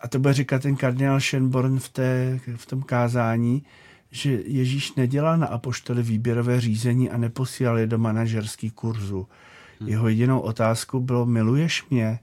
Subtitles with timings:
[0.00, 3.64] a to bude říkat ten kardinál Schönborn v, té, v tom kázání,
[4.10, 9.28] že Ježíš nedělal na apoštoli výběrové řízení a neposílal je do manažerský kurzu.
[9.80, 9.88] Hmm.
[9.88, 12.18] Jeho jedinou otázkou bylo, miluješ mě?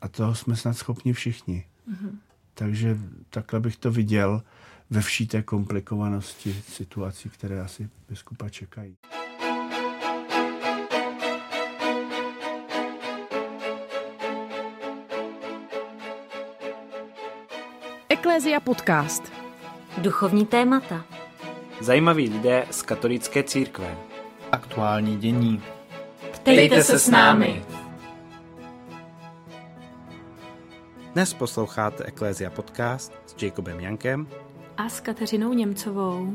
[0.00, 1.64] A toho jsme snad schopni všichni.
[1.86, 2.18] Hmm.
[2.54, 2.98] Takže
[3.30, 4.42] takhle bych to viděl
[4.90, 8.96] ve vší té komplikovanosti situací, které asi biskupa čekají.
[18.38, 19.32] Eklézia podcast.
[19.98, 21.04] Duchovní témata.
[21.80, 23.96] Zajímaví lidé z katolické církve.
[24.52, 25.62] Aktuální dění.
[26.32, 27.64] Ptejte se s námi.
[31.12, 34.28] Dnes posloucháte Eklézia podcast s Jacobem Jankem
[34.76, 36.32] a s Kateřinou Němcovou.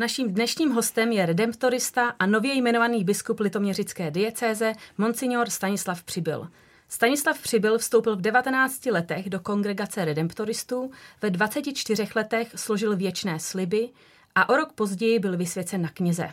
[0.00, 6.48] Naším dnešním hostem je redemptorista a nově jmenovaný biskup litoměřické diecéze Monsignor Stanislav Přibyl.
[6.88, 10.90] Stanislav Přibyl vstoupil v 19 letech do kongregace redemptoristů,
[11.22, 13.88] ve 24 letech složil věčné sliby
[14.34, 16.30] a o rok později byl vysvěcen na kněze.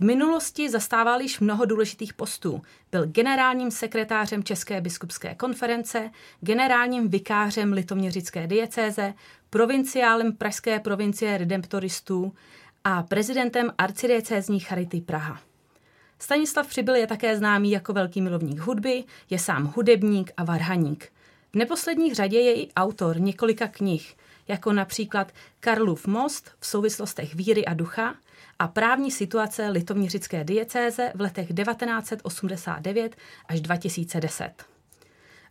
[0.00, 2.62] V minulosti zastával již mnoho důležitých postů.
[2.92, 9.14] Byl generálním sekretářem České biskupské konference, generálním vikářem litoměřické diecéze,
[9.50, 12.34] provinciálem Pražské provincie redemptoristů,
[12.84, 15.40] a prezidentem arcidiecézní Charity Praha.
[16.18, 21.12] Stanislav Přibyl je také známý jako velký milovník hudby, je sám hudebník a varhaník.
[21.52, 24.16] V neposlední řadě je i autor několika knih,
[24.48, 28.14] jako například Karlův most v souvislostech víry a ducha
[28.58, 33.16] a právní situace litovniřické diecéze v letech 1989
[33.48, 34.50] až 2010.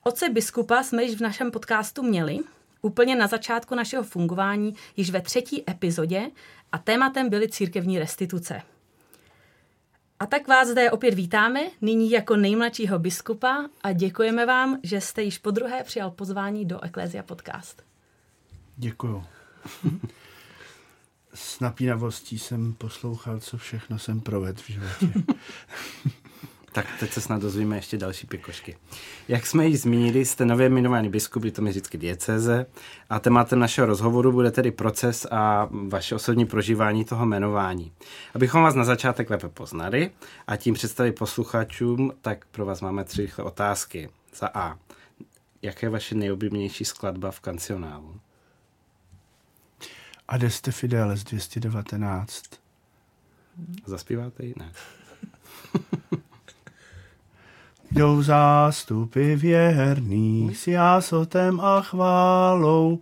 [0.04, 2.40] Oce biskupa jsme již v našem podcastu měli,
[2.84, 6.32] úplně na začátku našeho fungování, již ve třetí epizodě
[6.72, 8.62] a tématem byly církevní restituce.
[10.20, 15.24] A tak vás zde opět vítáme, nyní jako nejmladšího biskupa a děkujeme vám, že jste
[15.24, 17.84] již po druhé přijal pozvání do Ecclesia Podcast.
[18.78, 19.24] Děkuju.
[21.34, 25.14] S napínavostí jsem poslouchal, co všechno jsem provedl v životě.
[26.74, 28.78] Tak teď se snad dozvíme ještě další pikošky.
[29.28, 32.66] Jak jsme již zmínili, jste nově jmenovaný biskup Litoměřické diecéze
[33.10, 37.92] a tématem našeho rozhovoru bude tedy proces a vaše osobní prožívání toho jmenování.
[38.36, 40.12] Abychom vás na začátek lépe poznali
[40.48, 44.10] a tím představit posluchačům, tak pro vás máme tři otázky.
[44.36, 44.78] Za A.
[45.62, 48.20] Jaká je vaše nejoblíbenější skladba v kancionálu?
[50.28, 52.44] Adeste Fideles 219.
[53.86, 54.54] Zaspíváte ji?
[54.58, 54.72] Ne.
[57.94, 63.00] Jdou zástupy věrný s jásotem a chválou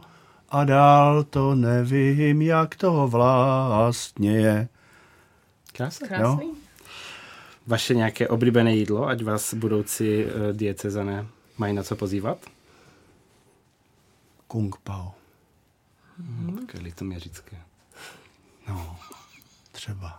[0.49, 4.67] a dál to nevím, jak to vlastně je.
[5.73, 6.07] Krásný.
[6.07, 6.47] Krásný.
[6.47, 6.55] No?
[7.67, 11.27] Vaše nějaké oblíbené jídlo, ať vás budoucí uh, diecezané
[11.57, 12.37] mají na co pozývat?
[14.47, 15.13] Kung pao.
[16.17, 17.57] Hmm, také litoměřické.
[18.67, 18.95] No,
[19.71, 20.17] třeba.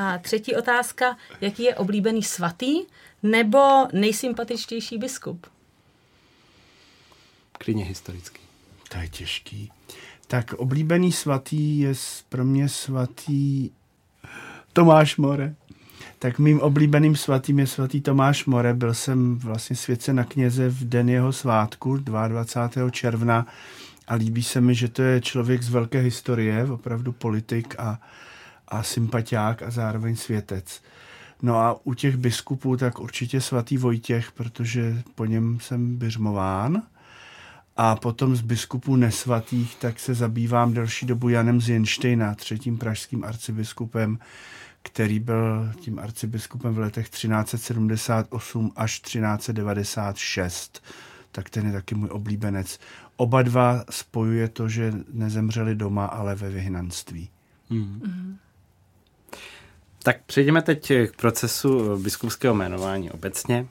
[0.00, 2.76] A třetí otázka, jaký je oblíbený svatý
[3.22, 3.58] nebo
[3.92, 5.46] nejsympatičtější biskup?
[7.52, 8.40] Klidně historický.
[8.88, 9.72] To je těžký.
[10.26, 11.94] Tak oblíbený svatý je
[12.28, 13.70] pro mě svatý
[14.72, 15.54] Tomáš More.
[16.18, 18.74] Tak mým oblíbeným svatým je svatý Tomáš More.
[18.74, 22.90] Byl jsem vlastně svědce na kněze v den jeho svátku 22.
[22.90, 23.46] června
[24.08, 28.00] a líbí se mi, že to je člověk z velké historie, opravdu politik a,
[28.68, 30.82] a sympatiák a zároveň světec.
[31.42, 36.82] No a u těch biskupů tak určitě svatý Vojtěch, protože po něm jsem byřmován.
[37.76, 43.24] A potom z biskupů nesvatých tak se zabývám delší dobu Janem z Jenštejna, třetím pražským
[43.24, 44.18] arcibiskupem,
[44.82, 50.82] který byl tím arcibiskupem v letech 1378 až 1396.
[51.32, 52.80] Tak ten je taky můj oblíbenec.
[53.16, 57.30] Oba dva spojuje to, že nezemřeli doma, ale ve vyhnanství.
[57.70, 58.00] Hmm.
[58.04, 58.38] Mm.
[60.02, 63.66] Tak přejdeme teď k procesu biskupského jmenování obecně.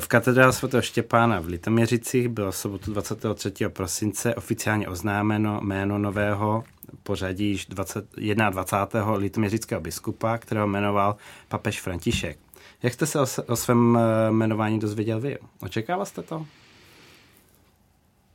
[0.00, 3.52] V katedrále svatého Štěpána v Litoměřicích bylo sobotu 23.
[3.68, 6.64] prosince oficiálně oznámeno jméno nového
[7.02, 8.04] pořadí již 20,
[8.50, 9.14] 21.
[9.14, 11.16] litoměřického biskupa, kterého jmenoval
[11.48, 12.38] papež František.
[12.82, 13.98] Jak jste se o, o svém
[14.30, 15.38] jmenování dozvěděl vy?
[15.60, 16.46] Očekával jste to?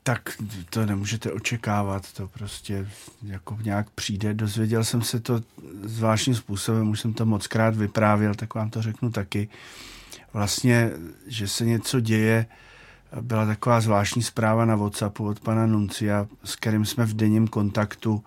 [0.10, 0.30] Tak
[0.70, 2.88] to nemůžete očekávat, to prostě
[3.24, 4.34] jako nějak přijde.
[4.34, 5.42] Dozvěděl jsem se to
[5.84, 9.50] zvláštním způsobem, už jsem to moc krát vyprávěl, tak vám to řeknu taky.
[10.34, 10.92] Vlastně,
[11.28, 12.46] že se něco děje,
[13.22, 18.24] byla taková zvláštní zpráva na WhatsAppu od pana Nuncia, s kterým jsme v denním kontaktu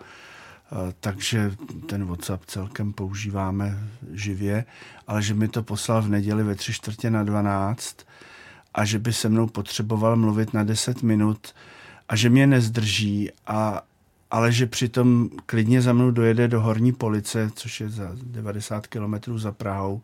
[1.00, 1.52] takže
[1.86, 4.64] ten WhatsApp celkem používáme živě,
[5.06, 7.96] ale že mi to poslal v neděli ve tři čtvrtě na 12
[8.74, 11.54] a že by se mnou potřeboval mluvit na 10 minut
[12.08, 13.82] a že mě nezdrží, a,
[14.30, 19.38] ale že přitom klidně za mnou dojede do Horní Police, což je za 90 kilometrů
[19.38, 20.02] za Prahou,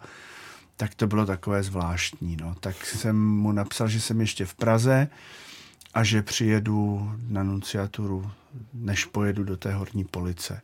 [0.77, 2.37] tak to bylo takové zvláštní.
[2.41, 2.55] No.
[2.61, 5.09] Tak jsem mu napsal, že jsem ještě v Praze
[5.95, 8.31] a že přijedu na nunciaturu,
[8.75, 10.61] než pojedu do té Horní Police.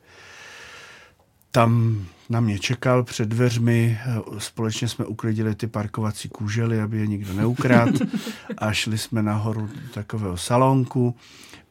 [1.54, 3.98] Tam na mě čekal před dveřmi,
[4.38, 7.88] společně jsme uklidili ty parkovací kůžely, aby je nikdo neukrad
[8.58, 11.16] a šli jsme nahoru do takového salonku.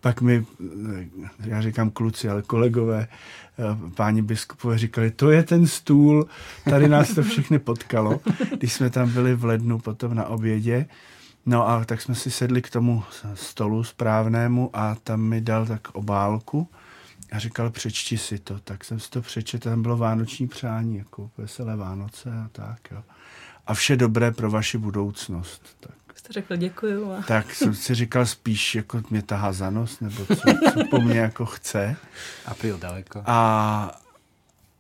[0.02, 0.46] Pak mi,
[1.40, 3.08] já říkám kluci, ale kolegové,
[3.96, 6.28] páni biskupové říkali, to je ten stůl,
[6.64, 8.20] tady nás to všechny potkalo,
[8.58, 10.86] když jsme tam byli v lednu potom na obědě.
[11.46, 13.04] No a tak jsme si sedli k tomu
[13.34, 16.68] stolu správnému a tam mi dal tak obálku
[17.34, 18.60] a říkal, přečti si to.
[18.60, 22.80] Tak jsem si to přečetl, tam bylo vánoční přání, jako veselé Vánoce a tak.
[22.92, 23.04] Jo.
[23.68, 25.78] A vše dobré pro vaši budoucnost.
[25.80, 26.18] Tak.
[26.18, 27.12] Jste řekl děkuju.
[27.12, 27.22] A...
[27.22, 31.20] Tak jsem si říkal spíš, jako mě tahá za nos, nebo co, co po mně
[31.20, 31.96] jako chce.
[32.46, 33.24] A pil daleko.
[33.26, 34.02] A,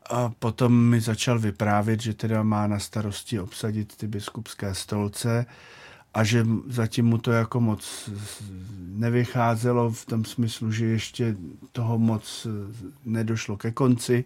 [0.10, 5.46] a potom mi začal vyprávět, že teda má na starosti obsadit ty biskupské stolce,
[6.13, 8.10] a že zatím mu to jako moc
[8.77, 11.36] nevycházelo v tom smyslu, že ještě
[11.71, 12.48] toho moc
[13.06, 14.25] nedošlo ke konci.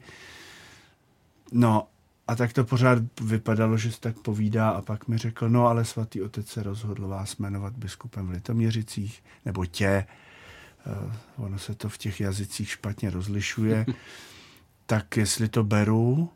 [1.52, 1.88] No
[2.28, 5.86] a tak to pořád vypadalo, že se tak povídá a pak mi řekl, no ale
[5.86, 10.06] svatý otec se rozhodl vás jmenovat biskupem v Litoměřicích, nebo tě,
[11.38, 13.86] uh, ono se to v těch jazycích špatně rozlišuje,
[14.86, 16.30] tak jestli to beru,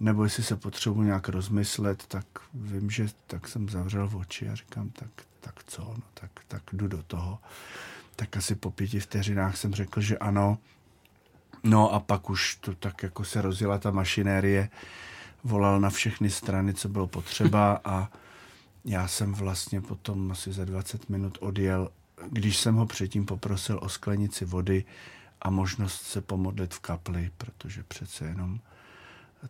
[0.00, 4.54] nebo jestli se potřebuji nějak rozmyslet, tak vím, že tak jsem zavřel v oči a
[4.54, 5.10] říkám, tak,
[5.40, 7.38] tak co, no, tak, tak jdu do toho.
[8.16, 10.58] Tak asi po pěti vteřinách jsem řekl, že ano.
[11.62, 14.68] No a pak už to tak jako se rozjela ta mašinérie,
[15.44, 18.08] volal na všechny strany, co bylo potřeba a
[18.84, 21.88] já jsem vlastně potom asi za 20 minut odjel,
[22.30, 24.84] když jsem ho předtím poprosil o sklenici vody
[25.42, 28.60] a možnost se pomodlit v kapli, protože přece jenom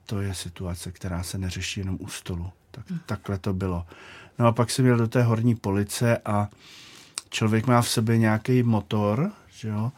[0.06, 2.52] to je situace, která se neřeší jenom u stolu.
[2.70, 3.00] Tak, hmm.
[3.06, 3.86] Takhle to bylo.
[4.38, 6.48] No a pak jsem jel do té horní police a
[7.30, 9.92] člověk má v sobě nějaký motor, že jo?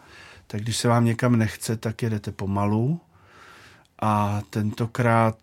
[0.51, 3.01] tak když se vám někam nechce, tak jedete pomalu.
[4.03, 5.37] A tentokrát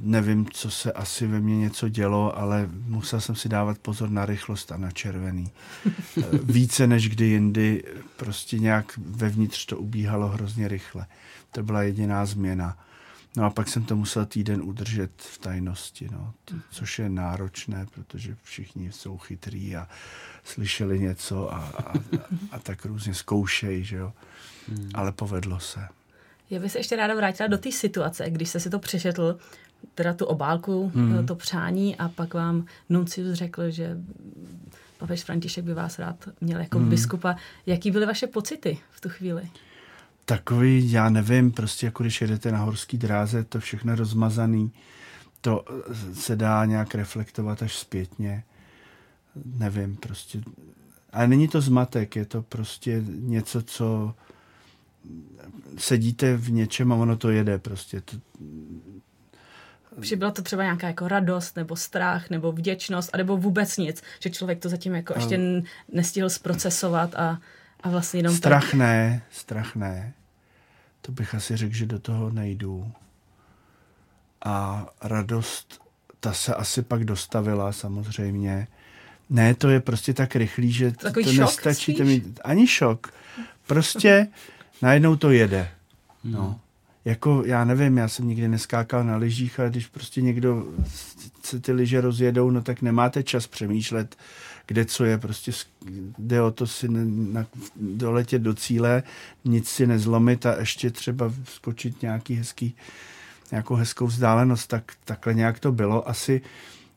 [0.00, 4.26] nevím, co se asi ve mně něco dělo, ale musel jsem si dávat pozor na
[4.26, 5.50] rychlost a na červený.
[6.42, 7.84] Více než kdy jindy,
[8.16, 11.06] prostě nějak vevnitř to ubíhalo hrozně rychle.
[11.50, 12.76] To byla jediná změna.
[13.36, 17.86] No a pak jsem to musel týden udržet v tajnosti, no, to, což je náročné,
[17.94, 19.88] protože všichni jsou chytrý a
[20.44, 21.98] slyšeli něco a, a, a,
[22.50, 24.12] a tak různě zkoušejí, že jo.
[24.68, 24.90] Hmm.
[24.94, 25.80] Ale povedlo se.
[26.50, 29.38] Já bych se ještě ráda vrátila do té situace, když jste si to přečetl,
[29.94, 31.26] teda tu obálku, hmm.
[31.26, 33.96] to přání a pak vám Nuncius řekl, že
[34.98, 36.90] papež František by vás rád měl jako hmm.
[36.90, 37.36] biskupa.
[37.66, 39.50] Jaký byly vaše pocity v tu chvíli?
[40.24, 44.72] Takový, já nevím, prostě jako když jedete na horský dráze, to všechno rozmazaný,
[45.40, 45.64] to
[46.14, 48.44] se dá nějak reflektovat až zpětně.
[49.44, 50.40] Nevím, prostě.
[51.12, 54.14] Ale není to zmatek, je to prostě něco, co
[55.78, 58.00] sedíte v něčem a ono to jede prostě.
[58.00, 58.16] To...
[60.00, 64.30] Že byla to třeba nějaká jako radost, nebo strach, nebo vděčnost, nebo vůbec nic, že
[64.30, 67.40] člověk to zatím jako ještě nestihl zprocesovat a
[67.84, 68.74] a vlastně jenom strach tak...
[68.74, 70.12] ne, strach ne.
[71.00, 72.92] To bych asi řekl, že do toho nejdu.
[74.44, 75.82] A radost,
[76.20, 78.66] ta se asi pak dostavila samozřejmě.
[79.30, 82.02] Ne, to je prostě tak rychlý, že Takový to šok nestačí.
[82.02, 83.12] Mít, ani šok.
[83.66, 84.28] Prostě
[84.82, 85.70] najednou to jede.
[86.24, 86.42] No.
[86.42, 86.58] Hmm.
[87.04, 90.66] Jako, já nevím, já jsem nikdy neskákal na lyžích, ale když prostě někdo
[91.42, 94.16] se ty lyže rozjedou, no tak nemáte čas přemýšlet,
[94.66, 95.52] kde co je, prostě
[96.18, 99.02] jde o to si na, doletět do cíle,
[99.44, 102.76] nic si nezlomit a ještě třeba skočit nějaký hezký,
[103.50, 106.08] nějakou hezkou vzdálenost, tak takhle nějak to bylo.
[106.08, 106.40] Asi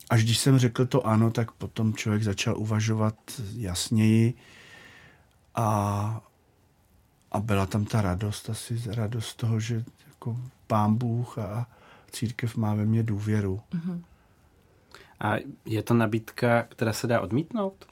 [0.09, 3.15] až když jsem řekl to ano, tak potom člověk začal uvažovat
[3.53, 4.33] jasněji
[5.55, 6.21] a,
[7.31, 11.67] a byla tam ta radost, asi radost toho, že jako pán Bůh a
[12.11, 13.61] církev má ve mně důvěru.
[13.73, 14.01] Mm-hmm.
[15.19, 17.87] A je to nabídka, která se dá odmítnout?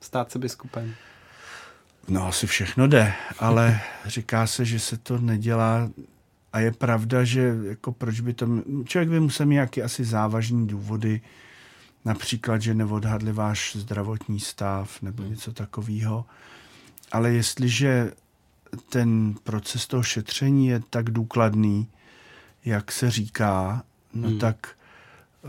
[0.00, 0.94] Stát se biskupem?
[2.08, 5.90] No, asi všechno jde, ale říká se, že se to nedělá
[6.52, 8.48] a je pravda, že jako proč by to...
[8.84, 11.20] Člověk by musel mít nějaké asi závažní důvody,
[12.04, 16.24] například, že neodhadli váš zdravotní stav nebo něco takového.
[17.12, 18.12] Ale jestliže
[18.88, 21.88] ten proces toho šetření je tak důkladný,
[22.64, 23.82] jak se říká,
[24.14, 24.38] no hmm.
[24.38, 24.68] tak
[25.44, 25.48] eh,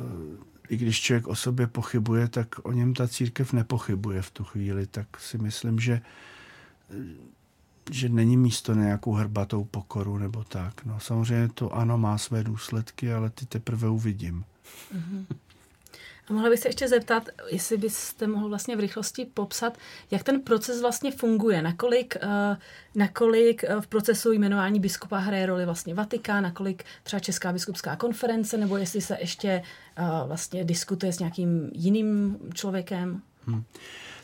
[0.69, 4.87] i když člověk o sobě pochybuje, tak o něm ta církev nepochybuje v tu chvíli,
[4.87, 6.01] tak si myslím, že
[7.91, 10.85] že není místo na nějakou hrbatou pokoru nebo tak.
[10.85, 14.43] No samozřejmě to ano, má své důsledky, ale ty teprve uvidím.
[14.95, 15.25] Mm-hmm.
[16.29, 19.77] A mohla bych se ještě zeptat, jestli byste mohl vlastně v rychlosti popsat,
[20.11, 22.57] jak ten proces vlastně funguje, nakolik, uh,
[22.95, 28.57] nakolik uh, v procesu jmenování biskupa hraje roli vlastně Vatikán, nakolik třeba Česká biskupská konference,
[28.57, 29.63] nebo jestli se ještě
[29.99, 33.21] uh, vlastně diskutuje s nějakým jiným člověkem.
[33.47, 33.63] Hmm.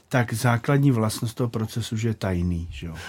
[0.10, 2.68] Tak základní vlastnost toho procesu, že je tajný.
[2.72, 2.96] Že jo?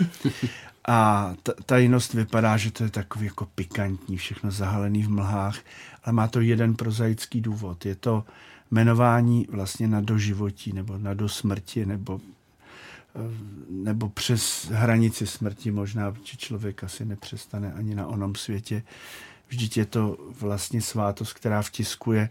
[0.89, 5.59] A ta, tajnost vypadá, že to je takový jako pikantní, všechno zahalený v mlhách,
[6.05, 7.87] ale má to jeden prozaický důvod.
[7.87, 8.25] Je to
[8.71, 12.21] jmenování vlastně na doživotí nebo na dosmrti nebo
[13.17, 18.83] eh, nebo přes hranici smrti možná, protože člověk asi nepřestane ani na onom světě.
[19.49, 22.29] Vždyť je to vlastně svátost, která vtiskuje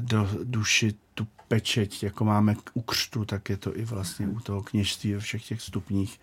[0.00, 4.62] do duši tu pečeť, jako máme u křtu, tak je to i vlastně u toho
[4.62, 6.20] kněžství ve všech těch stupních.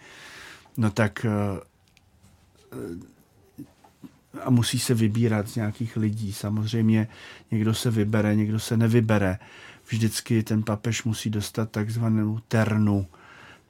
[0.77, 1.29] No tak eh,
[4.43, 6.33] a musí se vybírat z nějakých lidí.
[6.33, 7.07] Samozřejmě
[7.51, 9.39] někdo se vybere, někdo se nevybere.
[9.89, 13.07] Vždycky ten papež musí dostat takzvanou ternu.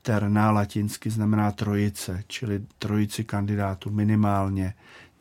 [0.01, 4.73] Terna latinsky znamená trojice, čili trojici kandidátů minimálně,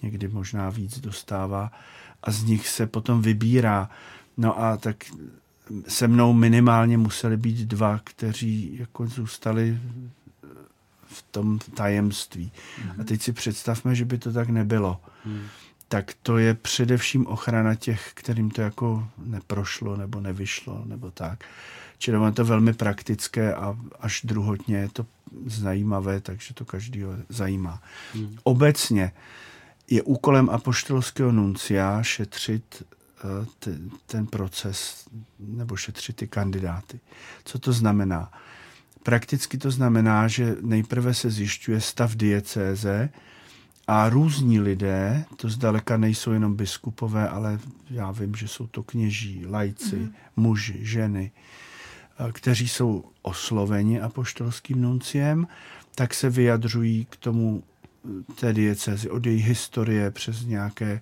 [0.03, 1.73] někdy možná víc dostává
[2.23, 3.91] a z nich se potom vybírá.
[4.37, 5.05] No a tak
[5.89, 9.81] se mnou minimálně museli být dva, kteří jako zůstali
[11.09, 12.53] v tom tajemství.
[12.53, 13.01] Mm-hmm.
[13.01, 15.01] A teď si představme, že by to tak nebylo.
[15.25, 15.47] Mm.
[15.89, 21.45] Tak to je především ochrana těch, kterým to jako neprošlo nebo nevyšlo nebo tak.
[21.99, 25.07] Čili je to velmi praktické a až druhotně je to
[25.47, 27.83] zajímavé, takže to každýho zajímá.
[28.15, 28.37] Mm.
[28.43, 29.13] Obecně
[29.91, 32.83] je úkolem apoštolského nuncia šetřit
[33.65, 33.73] eh,
[34.07, 37.01] ten proces nebo šetřit ty kandidáty.
[37.45, 38.33] Co to znamená?
[39.03, 43.11] Prakticky to znamená, že nejprve se zjišťuje stav diecéze
[43.87, 47.59] a různí lidé, to zdaleka nejsou jenom biskupové, ale
[47.91, 50.13] já vím, že jsou to kněží, lajci, mm-hmm.
[50.37, 51.31] muži, ženy,
[52.33, 55.47] kteří jsou osloveni apoštolským nunciem,
[55.95, 57.63] tak se vyjadřují k tomu
[58.41, 61.01] té diecézi, od její historie přes nějaké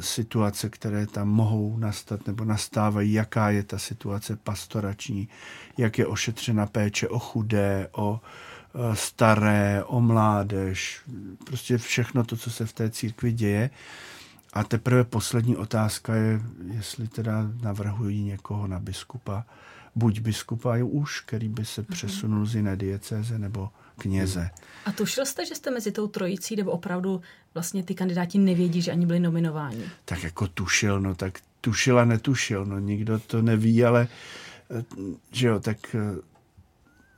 [0.00, 5.28] situace, které tam mohou nastat nebo nastávají, jaká je ta situace pastorační,
[5.78, 8.20] jak je ošetřena péče o chudé, o
[8.74, 11.00] e, staré, o mládež,
[11.44, 13.70] prostě všechno to, co se v té církvi děje.
[14.52, 16.40] A teprve poslední otázka je,
[16.72, 19.44] jestli teda navrhují někoho na biskupa,
[19.94, 21.88] buď biskupa už, který by se mhm.
[21.92, 24.50] přesunul z jiné diecéze, nebo kněze.
[24.84, 27.20] A tušil jste, že jste mezi tou trojicí, nebo opravdu
[27.54, 29.84] vlastně ty kandidáti nevědí, že ani byli nominováni?
[30.04, 34.08] Tak jako tušil, no tak tušil a netušil, no nikdo to neví, ale
[34.70, 34.84] eh,
[35.32, 36.20] že jo, tak eh,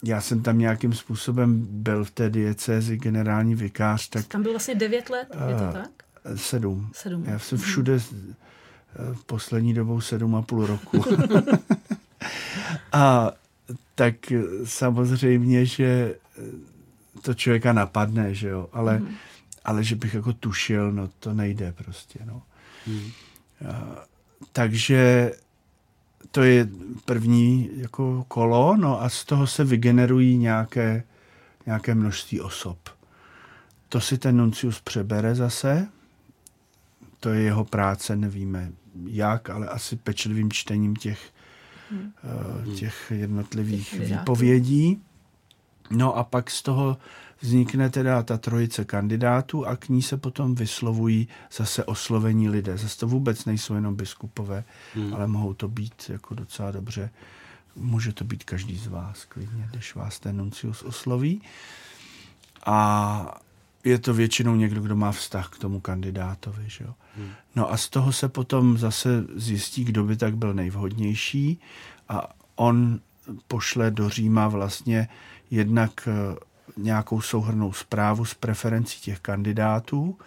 [0.02, 4.08] já jsem tam nějakým způsobem byl v té diecézi generální vikář.
[4.08, 5.90] Tak, tam byl vlastně devět let, je to tak?
[6.36, 6.90] Sedm.
[6.92, 7.24] sedm.
[7.24, 7.98] Já jsem všude
[9.12, 11.04] v poslední dobou sedm a půl roku.
[12.92, 13.32] a
[13.94, 14.14] tak
[14.64, 16.14] samozřejmě, že
[17.26, 19.14] to člověka napadne, že jo, ale, mm.
[19.64, 22.42] ale že bych jako tušil, no to nejde prostě, no.
[22.86, 23.10] Mm.
[23.68, 24.04] A,
[24.52, 25.32] takže
[26.30, 26.68] to je
[27.04, 31.04] první jako kolo, no a z toho se vygenerují nějaké,
[31.66, 32.78] nějaké množství osob.
[33.88, 35.88] To si ten nuncius přebere zase,
[37.20, 38.72] to je jeho práce, nevíme
[39.06, 41.20] jak, ale asi pečlivým čtením těch,
[41.90, 42.12] hmm.
[42.66, 45.02] uh, těch jednotlivých výpovědí.
[45.90, 46.96] No a pak z toho
[47.40, 52.78] vznikne teda ta trojice kandidátů a k ní se potom vyslovují zase oslovení lidé.
[52.78, 54.64] Zase to vůbec nejsou jenom biskupové,
[54.94, 55.14] hmm.
[55.14, 57.10] ale mohou to být jako docela dobře.
[57.76, 61.42] Může to být každý z vás klidně, když vás ten nuncius osloví.
[62.66, 63.40] A
[63.84, 66.64] je to většinou někdo, kdo má vztah k tomu kandidátovi.
[66.66, 66.94] Že jo?
[67.16, 67.30] Hmm.
[67.56, 71.60] No a z toho se potom zase zjistí, kdo by tak byl nejvhodnější
[72.08, 73.00] a on
[73.48, 75.08] pošle do Říma vlastně
[75.50, 76.36] jednak eh,
[76.76, 80.18] nějakou souhrnou zprávu z preferencí těch kandidátů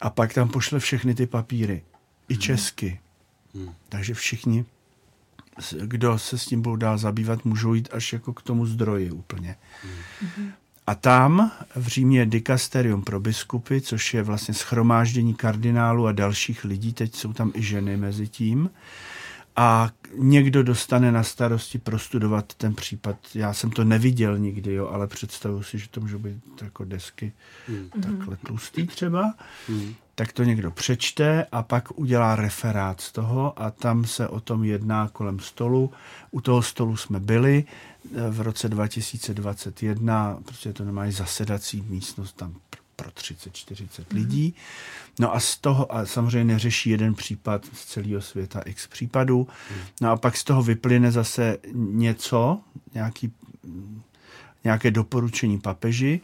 [0.00, 1.82] a pak tam pošle všechny ty papíry.
[2.28, 2.40] I hmm.
[2.40, 3.00] česky.
[3.54, 3.74] Hmm.
[3.88, 4.64] Takže všichni,
[5.80, 9.56] kdo se s tím budou dál zabývat, můžou jít až jako k tomu zdroji úplně.
[10.36, 10.52] Hmm.
[10.86, 16.64] A tam v Římě je dikasterium pro biskupy, což je vlastně schromáždění kardinálů a dalších
[16.64, 18.70] lidí, teď jsou tam i ženy mezi tím.
[19.56, 23.16] A někdo dostane na starosti prostudovat ten případ.
[23.34, 27.32] Já jsem to neviděl nikdy, jo, ale představuji si, že to můžou být jako desky
[27.68, 28.02] mm.
[28.02, 29.34] takhle tlustý třeba.
[29.68, 29.94] Mm.
[30.14, 34.64] Tak to někdo přečte a pak udělá referát z toho a tam se o tom
[34.64, 35.92] jedná kolem stolu.
[36.30, 37.64] U toho stolu jsme byli
[38.04, 42.54] eh, v roce 2021, protože to nemají zasedací místnost, tam
[42.96, 44.04] pro 30-40 mm-hmm.
[44.14, 44.54] lidí.
[45.20, 49.48] No a z toho, a samozřejmě neřeší jeden případ z celého světa, x případů.
[50.00, 52.60] No a pak z toho vyplyne zase něco,
[52.94, 53.32] nějaký,
[54.64, 56.20] nějaké doporučení papeži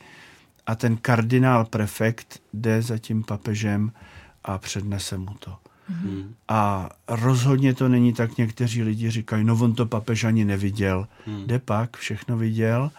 [0.67, 3.93] a ten kardinál prefekt jde za tím papežem
[4.45, 5.57] a přednese mu to.
[5.93, 6.33] Mm-hmm.
[6.49, 11.09] A rozhodně to není tak, někteří lidi říkají, no on to papež ani neviděl.
[11.27, 11.47] Mm.
[11.47, 12.91] Jde pak, všechno viděl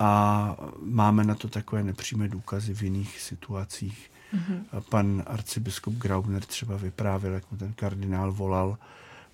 [0.00, 4.10] a máme na to takové nepřímé důkazy v jiných situacích.
[4.34, 4.82] Mm-hmm.
[4.90, 8.78] Pan arcibiskup Graubner třeba vyprávěl, jak mu ten kardinál volal,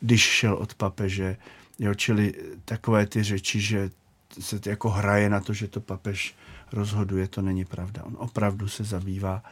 [0.00, 1.36] když šel od papeže.
[1.78, 3.90] Jo, čili takové ty řeči, že
[4.40, 6.34] se jako hraje na to, že to papež
[6.72, 8.04] rozhoduje, to není pravda.
[8.04, 9.42] On opravdu se zabývá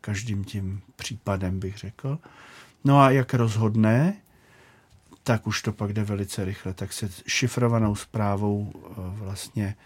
[0.00, 2.18] každým tím případem, bych řekl.
[2.84, 4.14] No a jak rozhodne,
[5.22, 6.74] tak už to pak jde velice rychle.
[6.74, 9.76] Tak se šifrovanou zprávou eh, vlastně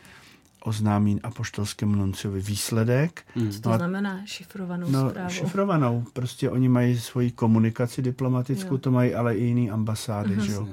[0.65, 3.23] oznámí apoštolskému nunciovi výsledek.
[3.35, 3.51] Hmm.
[3.51, 5.31] Co to no znamená šifrovanou no, zprávu?
[5.31, 6.05] Šifrovanou.
[6.13, 8.79] Prostě oni mají svoji komunikaci diplomatickou, jo.
[8.79, 10.43] to mají ale i jiný ambasády, uh-huh.
[10.43, 10.69] že jo?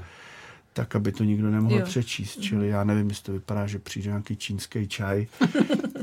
[0.74, 1.86] tak, aby to nikdo nemohl jo.
[1.86, 2.42] přečíst.
[2.42, 5.28] Čili já nevím, jestli to vypadá, že přijde nějaký čínský čaj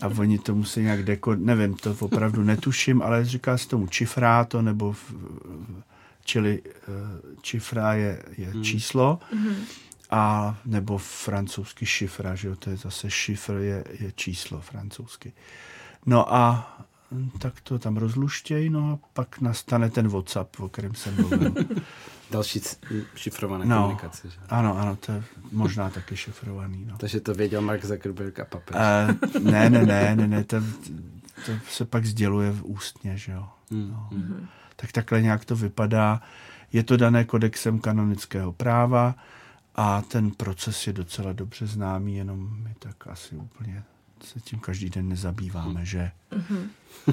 [0.03, 1.35] a oni to musí nějak deko...
[1.35, 5.15] Nevím, to opravdu netuším, ale říká se tomu čifráto, nebo v,
[6.25, 6.97] čili uh,
[7.41, 8.65] čifra je, je hmm.
[8.65, 9.19] číslo.
[9.33, 9.57] Hmm
[10.12, 15.33] a nebo francouzsky šifra, že jo, to je zase šifr, je, je číslo francouzsky.
[16.07, 16.69] No a
[17.38, 21.54] tak to tam rozluštěj, no a pak nastane ten WhatsApp, o kterém jsem mluvil.
[22.31, 22.61] Další
[23.14, 24.31] šifrované no, komunikace.
[24.31, 24.37] Že?
[24.49, 26.85] Ano, ano, to je možná taky šifrovaný.
[26.85, 26.99] No.
[26.99, 28.76] Takže to věděl Mark Zuckerberg a papež.
[28.76, 30.61] Uh, ne, ne, ne, ne, ne, to,
[31.47, 33.49] to se pak sděluje v ústně, že jo.
[33.71, 33.90] Hmm.
[33.90, 34.09] No.
[34.12, 34.47] Mm-hmm.
[34.76, 36.21] Tak takhle nějak to vypadá.
[36.73, 39.14] Je to dané kodexem kanonického práva,
[39.75, 43.83] a ten proces je docela dobře známý, jenom my tak asi úplně
[44.25, 46.11] se tím každý den nezabýváme, že?
[46.32, 46.69] Mm-hmm.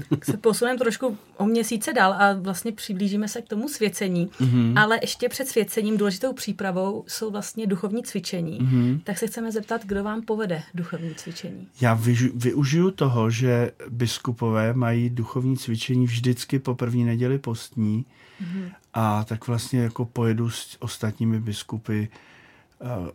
[0.09, 4.27] Tak se posuneme trošku o měsíce dál a vlastně přiblížíme se k tomu svěcení.
[4.27, 4.81] Mm-hmm.
[4.81, 8.59] Ale ještě před svěcením důležitou přípravou jsou vlastně duchovní cvičení.
[8.59, 9.01] Mm-hmm.
[9.03, 11.67] Tak se chceme zeptat, kdo vám povede duchovní cvičení?
[11.81, 18.05] Já vyžu, využiju toho, že biskupové mají duchovní cvičení vždycky po první neděli postní
[18.41, 18.71] mm-hmm.
[18.93, 22.07] a tak vlastně jako pojedu s ostatními biskupy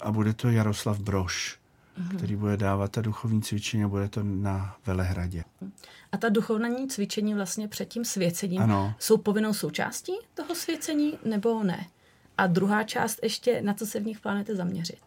[0.01, 1.59] a bude to Jaroslav Broš,
[1.99, 2.17] mm-hmm.
[2.17, 5.45] který bude dávat ta duchovní cvičení a bude to na Velehradě.
[6.13, 8.95] A ta duchovní cvičení vlastně před tím svěcením ano.
[8.99, 11.87] jsou povinnou součástí toho svěcení nebo ne?
[12.39, 15.01] A druhá část ještě, na co se v nich plánujete zaměřit?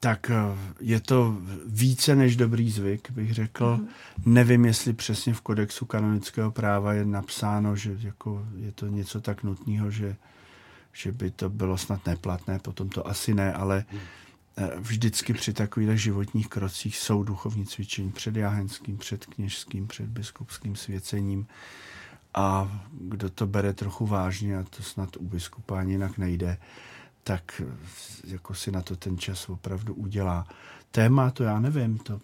[0.00, 0.34] Tak eh,
[0.80, 3.76] je to více než dobrý zvyk, bych řekl.
[3.76, 3.88] Mm-hmm.
[4.26, 9.42] Nevím, jestli přesně v kodexu kanonického práva je napsáno, že jako je to něco tak
[9.42, 10.16] nutného, že
[10.92, 13.84] že by to bylo snad neplatné, potom to asi ne, ale
[14.56, 20.76] eh, vždycky při takových životních krocích jsou duchovní cvičení před jáhenským, před kněžským, před biskupským
[20.76, 21.46] svěcením
[22.34, 26.58] a kdo to bere trochu vážně, a to snad u biskupa jinak nejde,
[27.24, 27.76] tak eh,
[28.24, 30.46] jako si na to ten čas opravdu udělá.
[30.90, 32.20] Téma, to já nevím, to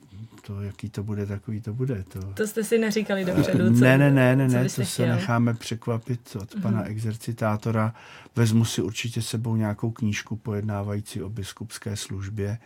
[0.47, 2.05] to, jaký to bude, takový to bude.
[2.09, 3.53] To, to jste si neříkali dobře.
[3.53, 5.09] Co, ne, ne, ne, ne, ne to se chtěl?
[5.09, 6.63] necháme překvapit od mm-hmm.
[6.63, 7.95] pana exercitátora.
[8.37, 12.59] Vezmu si určitě sebou nějakou knížku pojednávající o biskupské službě.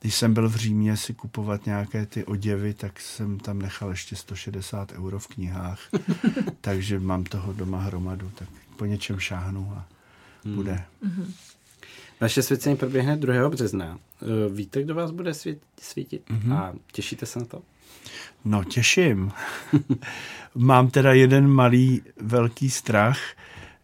[0.00, 4.16] Když jsem byl v Římě si kupovat nějaké ty oděvy, tak jsem tam nechal ještě
[4.16, 5.80] 160 euro v knihách.
[6.60, 9.86] Takže mám toho doma hromadu, tak po něčem šáhnu a
[10.44, 10.54] mm.
[10.54, 10.84] bude.
[11.04, 11.32] Mm-hmm.
[12.20, 13.48] Vaše svěcení proběhne 2.
[13.48, 13.98] března.
[14.22, 15.32] Eh, víte, kdo vás bude
[15.80, 16.22] svítit?
[16.30, 16.52] Mm-hmm.
[16.52, 17.62] A těšíte se na to?
[18.44, 19.32] No, těším.
[20.54, 23.18] Mám teda jeden malý velký strach,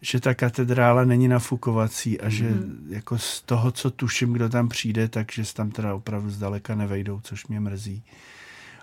[0.00, 2.76] že ta katedrála není nafukovací a že mm-hmm.
[2.88, 7.46] jako z toho, co tuším, kdo tam přijde, takže tam teda opravdu zdaleka nevejdou, což
[7.46, 8.02] mě mrzí.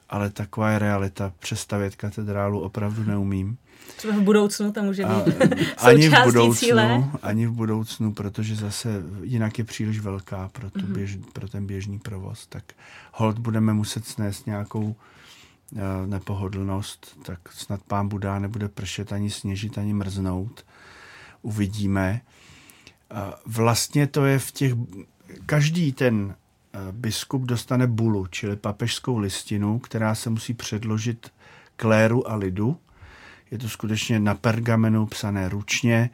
[0.09, 1.33] Ale taková je realita.
[1.39, 3.57] Přestavět katedrálu opravdu neumím.
[3.95, 5.25] Třeba v budoucnu tam může být a,
[5.87, 7.11] ani v budoucnu, cíle.
[7.21, 10.93] Ani v budoucnu, protože zase jinak je příliš velká pro, tu mm-hmm.
[10.93, 12.47] běž, pro ten běžný provoz.
[12.47, 12.63] Tak
[13.13, 19.77] hold budeme muset snést nějakou uh, nepohodlnost, tak snad pán Budá nebude pršet ani sněžit,
[19.77, 20.65] ani mrznout.
[21.41, 22.21] Uvidíme.
[23.11, 24.73] Uh, vlastně to je v těch...
[25.45, 26.35] Každý ten
[26.91, 31.31] biskup dostane bulu, čili papežskou listinu, která se musí předložit
[31.75, 32.77] kléru a lidu.
[33.51, 36.09] Je to skutečně na pergamenu psané ručně.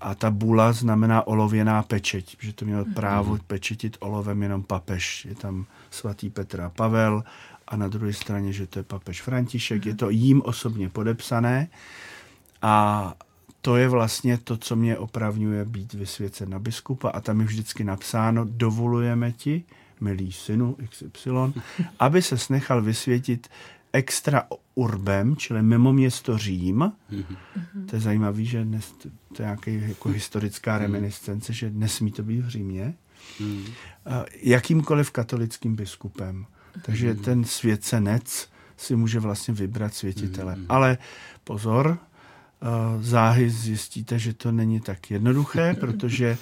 [0.00, 5.24] A ta bula znamená olověná pečeť, že to měl právo pečetit olovem jenom papež.
[5.24, 7.24] Je tam svatý Petr a Pavel
[7.68, 9.86] a na druhé straně, že to je papež František.
[9.86, 11.68] Je to jím osobně podepsané.
[12.62, 13.14] A
[13.66, 17.84] to je vlastně to, co mě opravňuje být vysvěcen na biskupa a tam je vždycky
[17.84, 19.64] napsáno, dovolujeme ti,
[20.00, 21.30] milý synu XY,
[21.98, 23.48] aby se nechal vysvětit
[23.92, 24.42] extra
[24.74, 26.92] urbem, čili mimo město Řím.
[27.86, 28.92] To je zajímavé, že dnes,
[29.36, 32.94] to je nějaká jako historická reminiscence, že nesmí to být v Římě.
[34.42, 36.46] Jakýmkoliv katolickým biskupem.
[36.82, 40.56] Takže ten svěcenec si může vlastně vybrat světitele.
[40.68, 40.98] Ale
[41.44, 41.98] pozor,
[43.00, 46.38] záhy zjistíte, že to není tak jednoduché, protože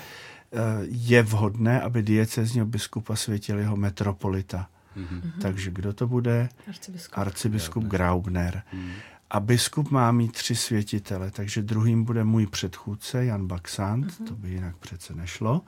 [0.82, 4.68] je vhodné, aby diecezního biskupa světil jeho metropolita.
[4.96, 5.30] Mm-hmm.
[5.42, 6.48] Takže kdo to bude?
[6.68, 8.62] Arcibiskup, Arcibiskup Graubner.
[8.72, 8.90] Mm.
[9.30, 14.26] A biskup má mít tři světitele, takže druhým bude můj předchůdce Jan Baxant, mm-hmm.
[14.26, 15.62] to by jinak přece nešlo.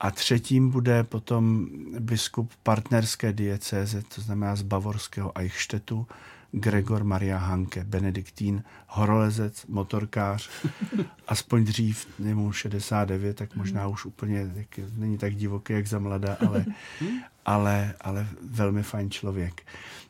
[0.00, 1.66] A třetím bude potom
[1.98, 6.06] biskup partnerské diecéze, to znamená z bavorského Eichstättu,
[6.52, 10.50] Gregor Maria Hanke, benediktín, horolezec, motorkář,
[11.28, 15.98] aspoň dřív, je mu 69, tak možná už úplně tak, není tak divoký, jak za
[15.98, 16.64] mladá, ale,
[17.44, 19.62] ale, ale velmi fajn člověk.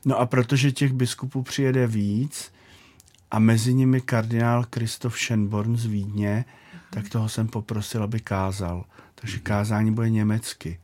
[0.05, 2.53] No a protože těch biskupů přijede víc
[3.31, 6.45] a mezi nimi kardinál Kristof Schönborn z Vídně,
[6.91, 8.85] tak toho jsem poprosil, aby kázal.
[9.15, 10.79] Takže kázání bude německy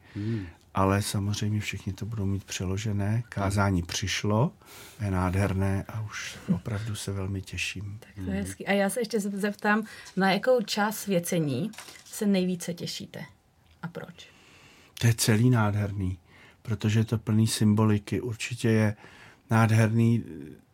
[0.76, 3.22] ale samozřejmě všichni to budou mít přeložené.
[3.28, 4.52] Kázání přišlo,
[5.00, 7.98] je nádherné a už opravdu se velmi těším.
[8.00, 8.66] Tak to je hezký.
[8.66, 9.84] A já se ještě zeptám,
[10.16, 11.70] na jakou část svěcení
[12.04, 13.24] se nejvíce těšíte
[13.82, 14.28] a proč?
[15.00, 16.18] To je celý nádherný,
[16.62, 18.20] protože je to plný symboliky.
[18.20, 18.96] Určitě je
[19.50, 20.24] nádherný,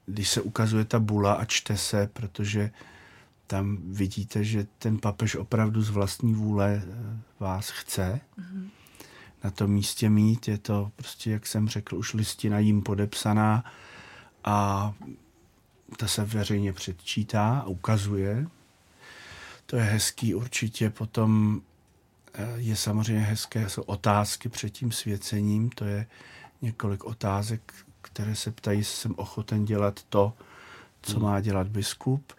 [0.07, 2.71] když se ukazuje ta bula a čte se, protože
[3.47, 6.83] tam vidíte, že ten papež opravdu z vlastní vůle
[7.41, 8.21] vás chce.
[8.39, 8.69] Mm-hmm
[9.45, 10.49] na tom místě mít.
[10.49, 13.65] Je to prostě, jak jsem řekl, už listina jim podepsaná
[14.45, 14.95] a
[15.97, 18.47] ta se veřejně předčítá a ukazuje.
[19.67, 20.91] To je hezký určitě.
[20.91, 21.61] Potom
[22.35, 25.71] eh, je samozřejmě hezké, jsou otázky před tím svěcením.
[25.71, 26.07] To je
[26.63, 30.33] několik otázek, které se ptají, jestli jsem ochoten dělat to,
[31.03, 32.33] co má dělat biskup.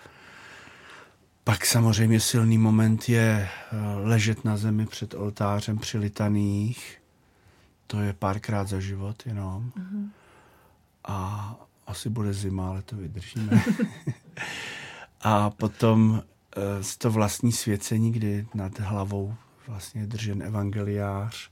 [1.44, 7.02] Pak samozřejmě silný moment je eh, ležet na zemi před oltářem při litaných.
[7.88, 9.72] To je párkrát za život jenom.
[9.78, 10.10] Mm-hmm.
[11.04, 11.56] A
[11.88, 13.64] asi bude zima, ale to vydržíme.
[15.22, 16.24] a potom
[16.58, 16.60] eh,
[16.98, 19.36] to vlastní svěcení, kdy nad hlavou
[19.68, 21.50] vlastně držen evangeliář.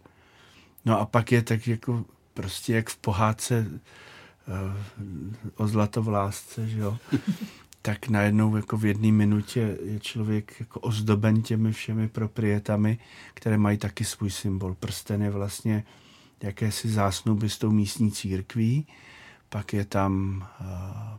[0.86, 6.68] No a pak je tak jako prostě jak v pohádce uh, o zlato v lásce,
[6.68, 6.98] že jo.
[7.82, 13.00] tak najednou jako v jedné minutě je člověk jako ozdoben těmi všemi proprietami,
[13.34, 14.76] které mají taky svůj symbol.
[14.76, 15.84] Prsten je vlastně
[16.42, 18.88] jakési zásnuby s tou místní církví,
[19.50, 20.68] pak je tam uh,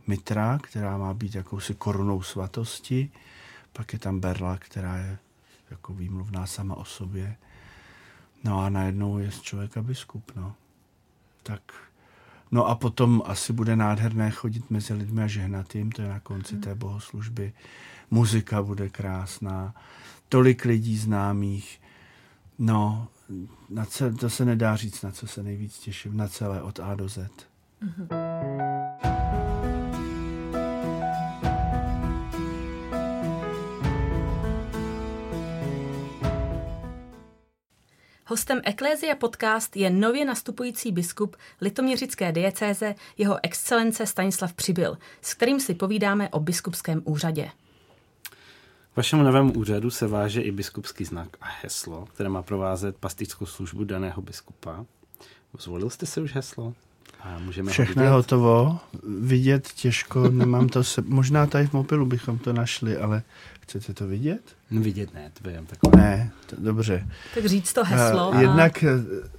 [0.07, 3.11] mitra, která má být jakousi korunou svatosti,
[3.73, 5.17] pak je tam berla, která je
[5.71, 7.35] jako výmluvná sama o sobě.
[8.43, 10.55] No a najednou je z člověka biskup, no.
[11.43, 11.61] Tak
[12.53, 16.19] No a potom asi bude nádherné chodit mezi lidmi a žehnat jim, to je na
[16.19, 17.53] konci té bohoslužby.
[18.11, 19.75] Muzika bude krásná,
[20.29, 21.81] tolik lidí známých.
[22.59, 23.07] No,
[23.69, 26.95] na ce, to se nedá říct, na co se nejvíc těším, na celé od A
[26.95, 27.17] do Z.
[27.17, 28.22] Mm-hmm.
[38.33, 45.59] Hostem Eklézia podcast je nově nastupující biskup litoměřické diecéze jeho excelence Stanislav Přibyl, s kterým
[45.59, 47.49] si povídáme o biskupském úřadě.
[48.95, 53.83] Vašemu novému úřadu se váže i biskupský znak a heslo, které má provázet pastičskou službu
[53.83, 54.85] daného biskupa.
[55.59, 56.73] Zvolil jste si už heslo?
[57.23, 58.79] A můžeme Všechno je hotovo.
[59.19, 61.01] Vidět těžko, nemám to se...
[61.01, 63.23] Možná tady v mobilu bychom to našli, ale
[63.59, 64.41] chcete to vidět?
[64.71, 66.01] No vidět ne, to jen takové.
[66.01, 67.07] Ne, to, dobře.
[67.33, 68.33] Tak říct to heslo.
[68.33, 68.41] A, a...
[68.41, 68.89] Jednak eh,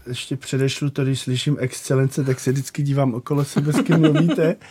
[0.06, 4.56] ještě předešlu to, když slyším excelence, tak se vždycky dívám okolo sebe, s kým mluvíte.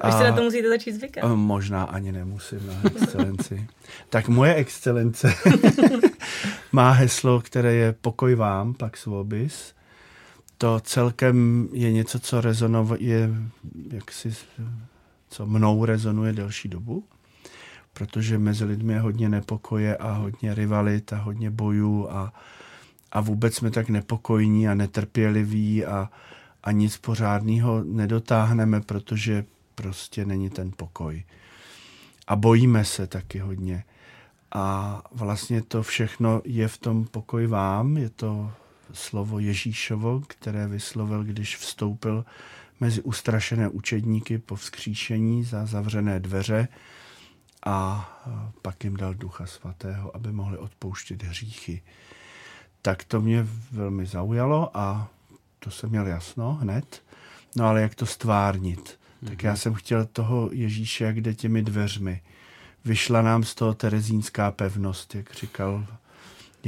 [0.00, 1.24] A, se na to musíte začít zvykat.
[1.24, 3.66] A možná ani nemusím na excelenci.
[4.10, 5.34] tak moje excelence
[6.72, 9.74] má heslo, které je pokoj vám, pax vobis
[10.58, 13.30] to celkem je něco, co rezonuje,
[13.90, 14.34] jak si,
[15.28, 17.04] co mnou rezonuje delší dobu,
[17.92, 22.32] protože mezi lidmi je hodně nepokoje a hodně rivalit a hodně bojů a,
[23.12, 26.10] a vůbec jsme tak nepokojní a netrpěliví a,
[26.62, 29.44] a nic pořádného nedotáhneme, protože
[29.74, 31.24] prostě není ten pokoj.
[32.26, 33.84] A bojíme se taky hodně.
[34.54, 38.52] A vlastně to všechno je v tom pokoji vám, je to
[38.92, 42.24] slovo Ježíšovo, které vyslovil, když vstoupil
[42.80, 46.68] mezi ustrašené učedníky po vzkříšení za zavřené dveře
[47.66, 48.08] a
[48.62, 51.82] pak jim dal Ducha Svatého, aby mohli odpouštět hříchy.
[52.82, 55.10] Tak to mě velmi zaujalo a
[55.58, 57.02] to jsem měl jasno hned.
[57.56, 58.80] No ale jak to stvárnit?
[59.22, 59.28] Mm-hmm.
[59.28, 62.22] Tak já jsem chtěl toho Ježíše, jak jde těmi dveřmi.
[62.84, 65.86] Vyšla nám z toho terezínská pevnost, jak říkal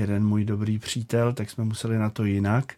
[0.00, 2.74] jeden můj dobrý přítel, tak jsme museli na to jinak.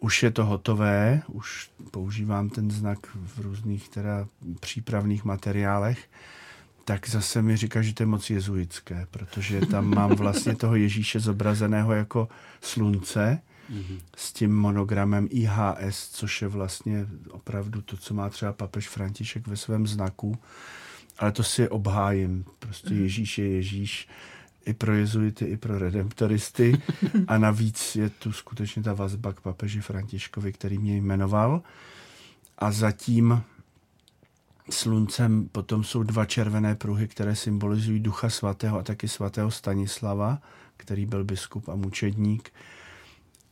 [0.00, 4.26] Už je to hotové, už používám ten znak v různých teda
[4.60, 6.08] přípravných materiálech,
[6.84, 11.20] tak zase mi říká, že to je moc jezuitské, protože tam mám vlastně toho Ježíše
[11.20, 12.28] zobrazeného jako
[12.60, 13.40] slunce
[13.72, 13.98] mm-hmm.
[14.16, 19.56] s tím monogramem IHS, což je vlastně opravdu to, co má třeba papež František ve
[19.56, 20.38] svém znaku,
[21.18, 22.44] ale to si obhájím.
[22.58, 23.02] Prostě mm-hmm.
[23.02, 24.08] Ježíš je Ježíš
[24.68, 26.82] i pro jezuity, i pro redemptoristy
[27.26, 31.62] a navíc je tu skutečně ta vazba k papeži Františkovi, který mě jmenoval
[32.58, 33.42] a zatím
[34.70, 40.38] sluncem potom jsou dva červené pruhy, které symbolizují ducha svatého a taky svatého Stanislava,
[40.76, 42.52] který byl biskup a mučedník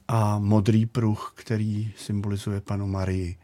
[0.08, 3.36] a modrý pruh, který symbolizuje panu Marii,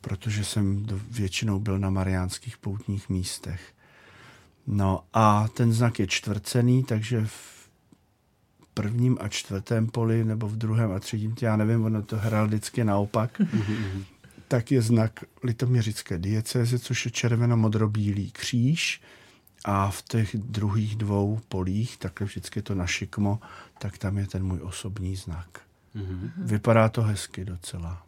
[0.00, 3.75] protože jsem většinou byl na mariánských poutních místech.
[4.66, 7.56] No a ten znak je čtvrcený, takže v
[8.74, 13.42] prvním a čtvrtém poli, nebo v druhém a třetím, já nevím, ono to heraldicky naopak,
[14.48, 19.02] tak je znak litoměřické diecéze, což je červeno-modrobílý kříž
[19.64, 23.40] a v těch druhých dvou polích, takhle vždycky to našikmo,
[23.78, 25.60] tak tam je ten můj osobní znak.
[25.96, 26.30] Mm-hmm.
[26.36, 28.06] Vypadá to hezky docela.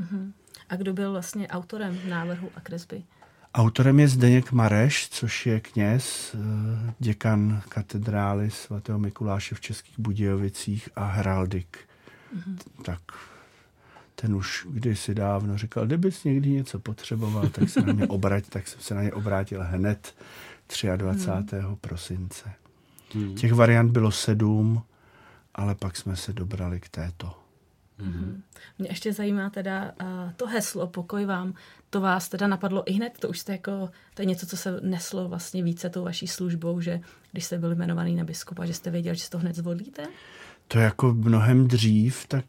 [0.00, 0.32] Mm-hmm.
[0.68, 3.02] A kdo byl vlastně autorem návrhu a kresby?
[3.54, 10.88] Autorem je Zdeněk Mareš, což je kněz, eh, děkan katedrály svatého Mikuláše v Českých Budějovicích
[10.96, 11.78] a heraldik.
[12.36, 12.82] Mm-hmm.
[12.82, 13.00] Tak
[14.14, 18.68] ten už kdysi dávno říkal, kdybys někdy něco potřeboval, tak se na mě obrať, tak
[18.68, 20.14] jsem se na ně obrátil hned
[20.96, 21.56] 23.
[21.56, 21.76] Mm.
[21.76, 22.52] prosince.
[23.14, 23.34] Mm.
[23.34, 24.82] Těch variant bylo sedm,
[25.54, 27.47] ale pak jsme se dobrali k této.
[28.00, 28.40] Mm-hmm.
[28.78, 31.54] Mě ještě zajímá teda uh, to heslo pokoj vám.
[31.90, 33.12] To vás teda napadlo i hned?
[33.18, 36.80] To už jste jako, to je něco, co se neslo vlastně více tou vaší službou,
[36.80, 37.00] že
[37.32, 40.02] když jste byl jmenovaný na biskupa, že jste věděl, že to hned zvolíte?
[40.68, 42.44] To jako mnohem dřív, tak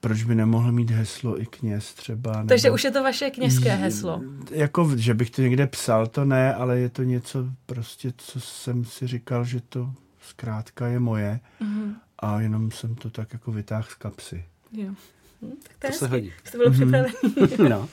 [0.00, 2.36] proč by nemohl mít heslo i kněz třeba?
[2.36, 2.48] Nebo...
[2.48, 4.22] Takže už je to vaše kněžské heslo.
[4.50, 8.84] Jako, že bych to někde psal, to ne, ale je to něco prostě, co jsem
[8.84, 11.94] si říkal, že to zkrátka je moje mm-hmm.
[12.18, 14.44] a jenom jsem to tak jako vytáhl z kapsy.
[14.72, 14.88] Jo.
[15.42, 16.32] Hm, tak to, to se hodí.
[16.44, 17.14] Jste byl připravený.
[17.68, 17.88] no.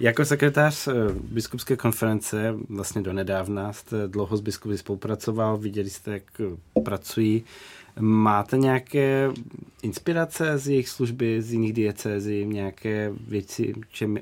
[0.00, 6.40] Jako sekretář eh, biskupské konference vlastně donedávna jste dlouho s biskupy spolupracoval, viděli jste, jak
[6.40, 7.44] eh, pracují.
[8.00, 9.30] Máte nějaké
[9.82, 14.18] inspirace z jejich služby, z jiných diecézí, nějaké věci, čem,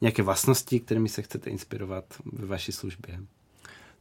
[0.00, 3.20] nějaké vlastnosti, kterými se chcete inspirovat ve vaší službě?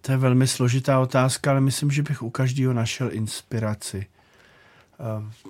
[0.02, 4.06] To je velmi složitá otázka, ale myslím, že bych u každého našel inspiraci.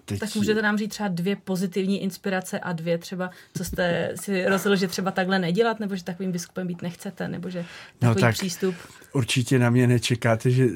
[0.06, 0.20] Teď...
[0.20, 4.76] Tak můžete nám říct třeba dvě pozitivní inspirace a dvě třeba, co jste si rozhodl,
[4.76, 7.66] že třeba takhle nedělat, nebo že takovým biskupem být nechcete, nebo že no
[8.00, 8.76] takový no, tak přístup.
[9.14, 10.68] Určitě na mě nečekáte, že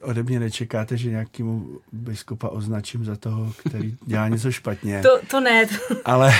[0.00, 5.02] ode mě nečekáte, že nějakému biskupa označím za toho, který dělá něco špatně.
[5.02, 5.66] To, to ne.
[6.04, 6.34] Ale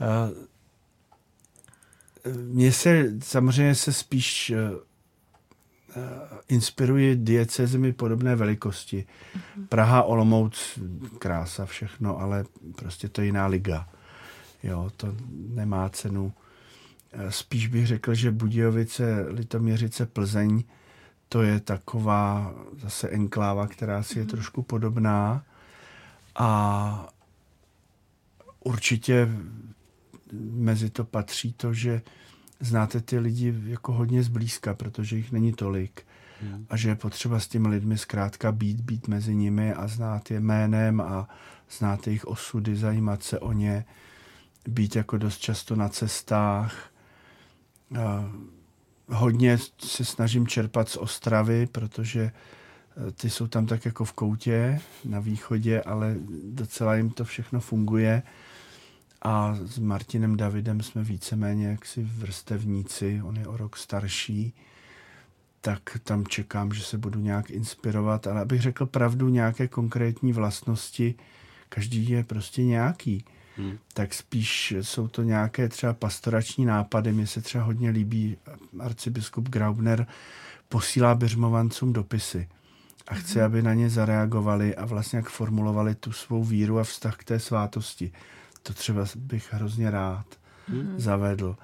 [0.00, 0.48] uh,
[2.36, 4.78] mně se samozřejmě se spíš uh,
[5.96, 6.00] Eh,
[6.48, 9.06] inspirují diecezemi podobné velikosti.
[9.06, 9.66] Mm-hmm.
[9.66, 10.78] Praha, Olomouc,
[11.18, 12.44] krása, všechno, ale
[12.76, 13.88] prostě to je jiná liga.
[14.62, 15.14] Jo, to
[15.48, 16.32] nemá cenu.
[17.12, 20.64] Eh, spíš bych řekl, že Budějovice, Litoměřice, Plzeň,
[21.28, 24.30] to je taková zase enkláva, která si je mm-hmm.
[24.30, 25.44] trošku podobná
[26.34, 27.08] a
[28.64, 29.28] určitě
[30.52, 32.02] mezi to patří to, že
[32.60, 36.06] znáte ty lidi jako hodně zblízka, protože jich není tolik.
[36.42, 36.66] Hmm.
[36.70, 40.40] A že je potřeba s těmi lidmi zkrátka být, být mezi nimi a znát je
[40.40, 41.28] jménem a
[41.78, 43.84] znát jejich osudy, zajímat se o ně,
[44.68, 46.90] být jako dost často na cestách.
[48.02, 48.30] A
[49.08, 52.32] hodně se snažím čerpat z Ostravy, protože e,
[53.12, 58.22] ty jsou tam tak jako v koutě na východě, ale docela jim to všechno funguje
[59.22, 64.52] a s Martinem Davidem jsme víceméně jaksi vrstevníci, on je o rok starší,
[65.60, 71.14] tak tam čekám, že se budu nějak inspirovat, ale abych řekl pravdu, nějaké konkrétní vlastnosti,
[71.68, 73.24] každý je prostě nějaký.
[73.56, 73.78] Hmm.
[73.94, 77.12] Tak spíš jsou to nějaké třeba pastorační nápady.
[77.12, 78.36] Mně se třeba hodně líbí
[78.80, 80.06] arcibiskup Graubner
[80.68, 82.48] posílá běžmovancům dopisy
[83.08, 87.16] a chce, aby na ně zareagovali a vlastně jak formulovali tu svou víru a vztah
[87.16, 88.12] k té svátosti.
[88.68, 90.26] To třeba bych hrozně rád
[90.96, 91.56] zavedl.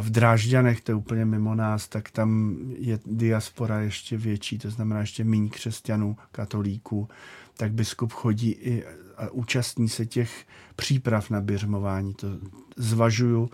[0.00, 5.00] V Drážďanech, to je úplně mimo nás, tak tam je diaspora ještě větší, to znamená
[5.00, 7.08] ještě méně křesťanů, katolíků,
[7.56, 8.84] tak biskup chodí i
[9.16, 12.14] a účastní se těch příprav na běžmování.
[12.14, 12.28] To
[12.76, 13.50] zvažuju,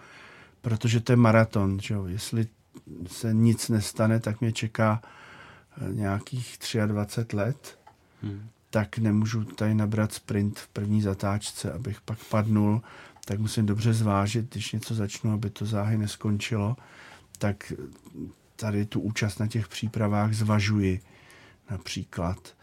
[0.61, 1.81] protože to je maraton.
[1.81, 2.07] Že jo?
[2.07, 2.47] Jestli
[3.07, 7.79] se nic nestane, tak mě čeká eh, nějakých 23 let,
[8.23, 8.49] hmm.
[8.71, 12.83] Tak nemůžu tady nabrat sprint v první zatáčce, abych pak padnul,
[13.25, 16.77] tak musím dobře zvážit, když něco začnu, aby to záhy neskončilo,
[17.39, 17.73] tak
[18.57, 21.01] tady tu účast na těch přípravách zvažuji
[21.71, 22.55] například.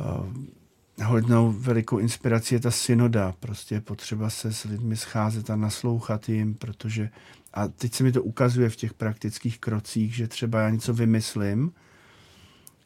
[0.00, 3.34] Eh, hodnou velikou inspirací je ta synoda.
[3.40, 7.10] Prostě je potřeba se s lidmi scházet a naslouchat jim, protože
[7.54, 11.72] a teď se mi to ukazuje v těch praktických krocích, že třeba já něco vymyslím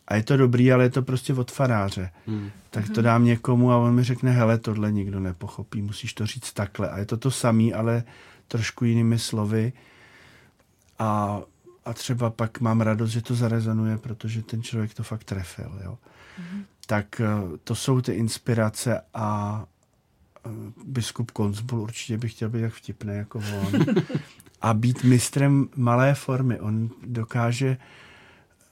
[0.09, 2.11] a je to dobrý, ale je to prostě od faráře.
[2.27, 2.51] Hmm.
[2.71, 6.53] Tak to dám někomu a on mi řekne, hele, tohle nikdo nepochopí, musíš to říct
[6.53, 6.91] takhle.
[6.91, 8.05] A je to to samý, ale
[8.49, 9.73] trošku jinými slovy.
[10.99, 11.41] A,
[11.85, 15.81] a třeba pak mám radost, že to zarezonuje, protože ten člověk to fakt trefil.
[15.85, 15.99] Jo.
[16.39, 16.65] Hmm.
[16.87, 17.27] Tak eh,
[17.65, 19.65] to jsou ty inspirace a
[20.47, 20.51] eh,
[20.85, 23.87] biskup Konzbul určitě bych chtěl být tak vtipný jako on.
[24.63, 26.61] a být mistrem malé formy.
[26.61, 27.77] On dokáže,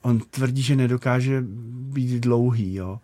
[0.02, 3.00] on tvrdí, že nedokáže být dlouhý, jo.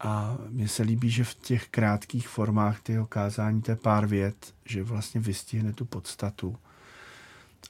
[0.00, 4.54] A mně se líbí, že v těch krátkých formách ty kázání, to je pár vět,
[4.64, 6.56] že vlastně vystihne tu podstatu.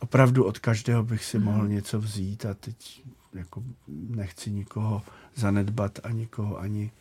[0.00, 1.70] Opravdu od každého bych si mohl mm.
[1.70, 3.02] něco vzít a teď
[3.34, 5.02] jako nechci nikoho
[5.34, 6.92] zanedbat a nikoho ani,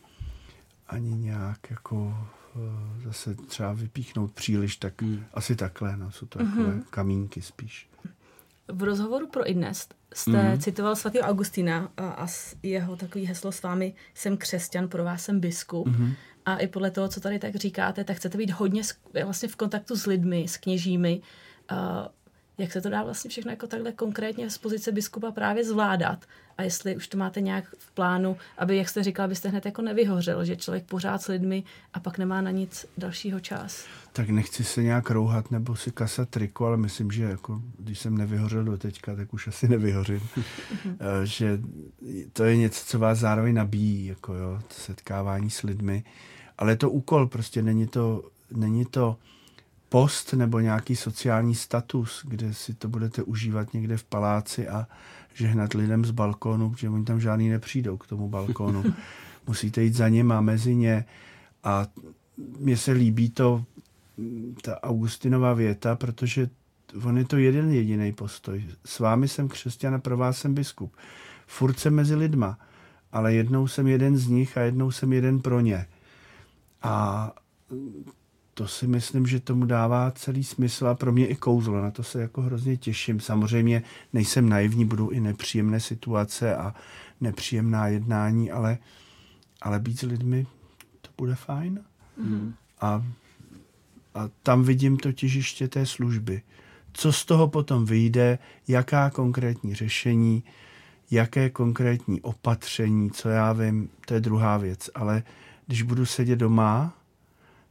[0.87, 5.25] ani nějak jako Eh, zase třeba vypíchnout příliš, tak hmm.
[5.33, 6.49] asi takhle, no, jsou to mm-hmm.
[6.49, 7.89] takové kamínky spíš.
[8.67, 10.57] V rozhovoru pro Idnest jste mm-hmm.
[10.57, 12.27] citoval svatého Augustína a, a
[12.63, 15.87] jeho takový heslo s vámi, jsem křesťan, pro vás jsem biskup.
[15.87, 16.13] Mm-hmm.
[16.45, 18.81] A i podle toho, co tady tak říkáte, tak chcete být hodně
[19.23, 21.21] vlastně v kontaktu s lidmi, s kněžími.
[21.71, 21.77] Uh,
[22.57, 26.25] jak se to dá vlastně všechno jako takhle konkrétně z pozice biskupa právě zvládat
[26.57, 29.81] a jestli už to máte nějak v plánu, aby, jak jste říkal, abyste hned jako
[29.81, 33.85] nevyhořel, že člověk pořád s lidmi a pak nemá na nic dalšího čas.
[34.13, 38.17] Tak nechci se nějak rouhat nebo si kasat triku, ale myslím, že jako, když jsem
[38.17, 40.21] nevyhořel do teďka, tak už asi nevyhořím.
[40.99, 41.59] Eh, že
[42.33, 46.03] to je něco, co vás zároveň nabíjí, jako jo, setkávání s lidmi.
[46.57, 49.17] Ale je to úkol, prostě není to, není to
[49.89, 54.87] post nebo nějaký sociální status, kde si to budete užívat někde v paláci a
[55.37, 58.83] žehnat lidem z balkónu, protože oni tam žádný nepřijdou k tomu balkónu.
[59.47, 61.05] Musíte jít za něma, mezi ně
[61.63, 61.87] a
[62.59, 63.65] mně se líbí to,
[64.61, 66.49] ta Augustinová věta, protože
[67.03, 68.65] on je to jeden jediný postoj.
[68.85, 70.95] S vámi jsem křesťan a pro vás jsem biskup.
[71.47, 72.59] Furt jsem mezi lidma,
[73.11, 75.85] ale jednou jsem jeden z nich a jednou jsem jeden pro ně.
[76.81, 77.31] A
[78.57, 81.81] to si myslím, že tomu dává celý smysl a pro mě i kouzlo.
[81.81, 83.19] Na to se jako hrozně těším.
[83.19, 86.75] Samozřejmě nejsem naivní, budou i nepříjemné situace a
[87.21, 88.77] nepříjemná jednání, ale,
[89.61, 90.47] ale být s lidmi,
[91.01, 91.79] to bude fajn.
[92.17, 92.53] Mm.
[92.81, 93.05] A,
[94.15, 96.41] a tam vidím to těžiště té služby.
[96.93, 100.43] Co z toho potom vyjde, jaká konkrétní řešení,
[101.11, 104.89] jaké konkrétní opatření, co já vím, to je druhá věc.
[104.95, 105.23] Ale
[105.67, 106.96] když budu sedět doma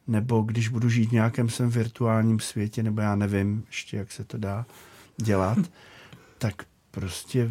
[0.06, 4.24] nebo když budu žít v nějakém svém virtuálním světě, nebo já nevím ještě, jak se
[4.24, 4.66] to dá
[5.16, 5.58] dělat,
[6.38, 7.50] tak prostě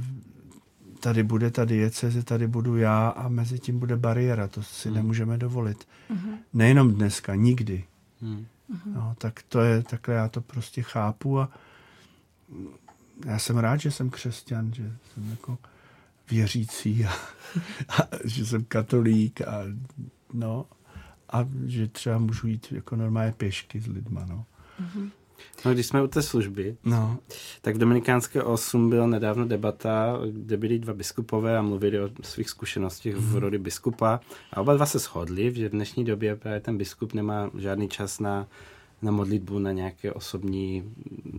[1.00, 4.98] tady bude ta dieceze, tady budu já a mezi tím bude bariéra, to si hmm.
[4.98, 5.88] nemůžeme dovolit.
[6.10, 6.38] Hmm.
[6.54, 7.84] Nejenom dneska, nikdy.
[8.22, 8.46] Hmm.
[8.86, 11.50] No, tak to je, takhle já to prostě chápu a
[13.26, 15.58] já jsem rád, že jsem křesťan, že jsem jako
[16.32, 17.13] věřící a,
[17.89, 19.62] a že jsem katolík a
[20.34, 20.65] no
[21.36, 24.45] a že třeba můžu jít jako normálně pěšky s lidma, no.
[24.82, 25.10] Mm-hmm.
[25.65, 27.17] No, když jsme u té služby, no.
[27.62, 32.50] tak v Dominikánské 8 byla nedávno debata, kde byli dva biskupové a mluvili o svých
[32.50, 33.21] zkušenostech mm.
[33.21, 33.38] v mhm.
[33.38, 34.19] roli biskupa.
[34.54, 38.19] A oba dva se shodli, že v dnešní době právě ten biskup nemá žádný čas
[38.19, 38.48] na,
[39.02, 40.93] na modlitbu, na nějaké osobní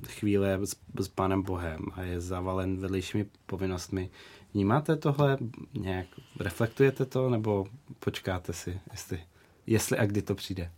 [0.07, 4.11] chvíle s, s Pánem Bohem a je zavalen vedlejšími povinnostmi.
[4.55, 5.39] Vnímáte tohle
[5.75, 6.07] nějak?
[6.41, 7.67] Reflektujete to nebo
[7.99, 9.21] počkáte si, jestli
[9.67, 10.71] jestli a kdy to přijde?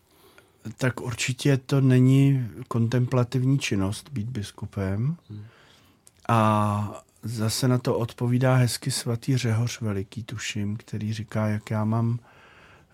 [0.79, 5.17] Tak určitě to není kontemplativní činnost být biskupem.
[5.31, 5.45] Hmm.
[6.29, 12.19] A zase na to odpovídá hezky svatý Řehoř Veliký, tuším, který říká, jak já mám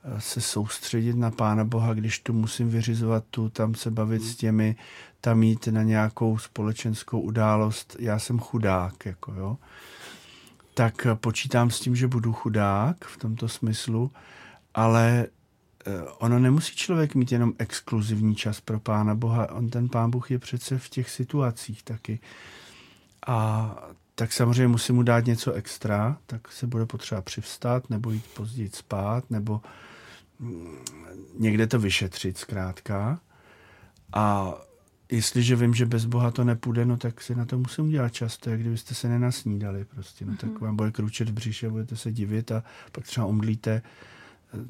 [0.05, 4.31] eh, se soustředit na Pána Boha, když tu musím vyřizovat tu, tam se bavit hmm.
[4.31, 4.77] s těmi,
[5.21, 7.97] tam jít na nějakou společenskou událost.
[7.99, 9.59] Já jsem chudák, jako jo.
[10.75, 14.11] tak počítám s tím, že budu chudák v tomto smyslu,
[14.75, 15.34] ale eh,
[16.19, 19.53] ono nemusí člověk mít jenom exkluzivní čas pro Pána Boha.
[19.53, 22.21] On ten Pán Bůh je přece v těch situacích taky.
[23.27, 23.77] A
[24.15, 28.71] tak samozřejmě musím mu dát něco extra, tak se bude potřeba přivstat, nebo jít později
[28.73, 29.61] spát, nebo
[30.39, 30.77] mm,
[31.39, 33.21] někde to vyšetřit zkrátka.
[34.13, 34.55] A
[35.11, 38.39] jestliže vím, že bez Boha to nepůjde, no tak si na to musím udělat čas.
[38.39, 40.25] To je, kdybyste se nenasnídali prostě.
[40.25, 40.61] No tak mhm.
[40.61, 43.83] vám bude kručet v břiše, budete se divit a pak třeba omdlíte.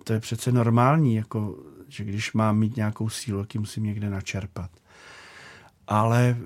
[0.04, 1.58] To je přece normální, jako,
[1.88, 4.70] že když mám mít nějakou sílu, tak ji musím někde načerpat.
[5.86, 6.36] Ale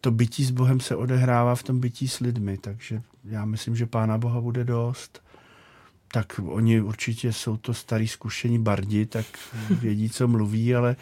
[0.00, 3.86] to bytí s Bohem se odehrává v tom bytí s lidmi, takže já myslím, že
[3.86, 5.22] Pána Boha bude dost.
[6.12, 9.26] Tak oni určitě jsou to starý zkušení bardi, tak
[9.70, 10.96] vědí, co mluví, ale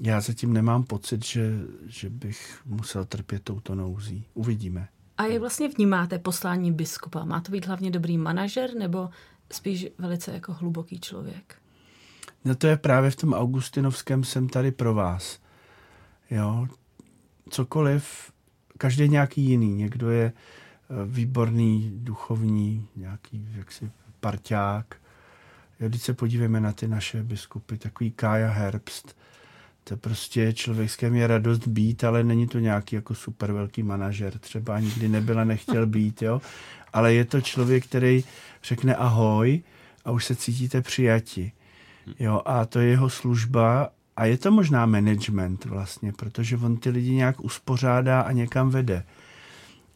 [0.00, 4.24] já zatím nemám pocit, že, že bych musel trpět touto nouzí.
[4.34, 4.88] Uvidíme.
[5.18, 7.24] A jak vlastně vnímáte poslání biskupa?
[7.24, 9.08] Má to být hlavně dobrý manažer nebo
[9.52, 11.54] spíš velice jako hluboký člověk?
[12.44, 15.38] No to je právě v tom Augustinovském jsem tady pro vás.
[16.30, 16.66] Jo,
[17.50, 18.32] cokoliv,
[18.78, 19.74] každý nějaký jiný.
[19.74, 23.90] Někdo je eh, výborný, duchovní, nějaký jaksi
[24.20, 24.96] parťák.
[25.80, 29.16] Jo, když se podívejme na ty naše biskupy, takový Kája Herbst,
[29.84, 34.38] to prostě člověk, s je radost být, ale není to nějaký jako super velký manažer.
[34.38, 36.40] Třeba nikdy nebyl a nechtěl být, jo.
[36.94, 38.24] Ale je to člověk, který
[38.64, 39.62] řekne ahoj
[40.04, 41.52] a už se cítíte přijati.
[42.18, 46.90] Jo, a to je jeho služba a je to možná management vlastně, protože on ty
[46.90, 49.04] lidi nějak uspořádá a někam vede.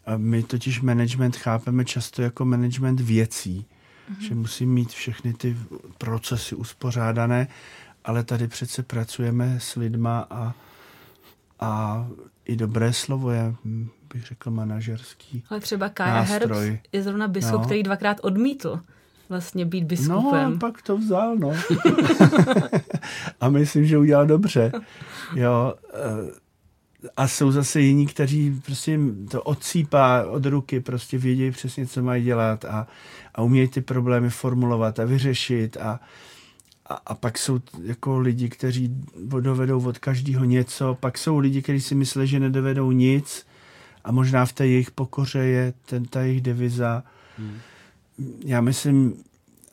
[0.07, 4.29] A my totiž management chápeme často jako management věcí, mm-hmm.
[4.29, 5.57] že musí mít všechny ty
[5.99, 7.49] procesy uspořádané
[8.09, 10.55] ale tady přece pracujeme s lidma a,
[11.61, 12.07] a
[12.45, 13.55] i dobré slovo je,
[14.15, 17.65] bych řekl, manažerský Ale třeba Kaja Herbst je zrovna biskup, no.
[17.65, 18.81] který dvakrát odmítl
[19.29, 20.53] vlastně být biskupem.
[20.53, 21.53] No, pak to vzal, no.
[23.41, 24.73] a myslím, že udělal dobře.
[25.35, 26.49] Jo, eh,
[27.17, 28.99] a jsou zase jiní, kteří prostě
[29.31, 32.87] to odsýpá od ruky, prostě vědí přesně, co mají dělat a,
[33.35, 36.01] a umějí ty problémy formulovat a vyřešit a,
[36.89, 38.97] a, a pak jsou jako lidi, kteří
[39.41, 43.47] dovedou od každého něco, pak jsou lidi, kteří si myslí, že nedovedou nic
[44.05, 47.05] a možná v té jejich pokoře je ten, ta jejich deviza.
[47.39, 47.59] Hmm.
[48.45, 49.15] Já myslím,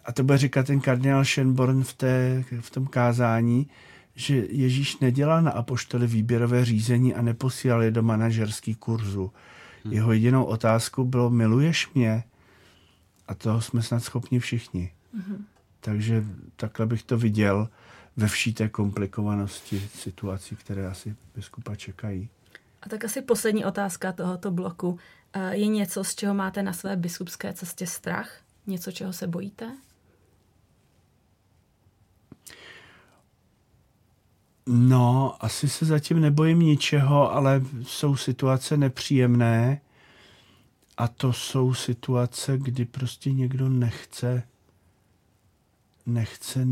[0.06, 3.68] a to bude říkat ten kardinál Schönborn v, té, v tom kázání,
[4.16, 9.32] že Ježíš nedělal na apoštoli výběrové řízení a neposílal je do manažerský kurzu.
[9.84, 9.94] Hmm.
[9.94, 12.24] Jeho jedinou otázkou bylo, miluješ mě?
[13.28, 14.92] A toho jsme snad schopni všichni.
[15.14, 15.46] Hmm.
[15.86, 16.24] Takže
[16.56, 17.70] takhle bych to viděl
[18.18, 22.30] ve vší té komplikovanosti situací, které asi biskupa čekají.
[22.82, 25.00] A tak asi poslední otázka tohoto bloku.
[25.52, 28.42] Je něco, z čeho máte na své biskupské cestě strach?
[28.68, 29.78] Něco, čeho se bojíte?
[34.68, 39.82] No, asi se zatím nebojím ničeho, ale jsou situace nepříjemné
[40.98, 44.44] a to jsou situace, kdy prostě někdo nechce
[46.06, 46.68] nechce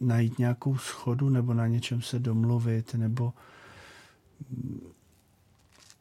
[0.00, 3.32] najít nějakou schodu nebo na něčem se domluvit, nebo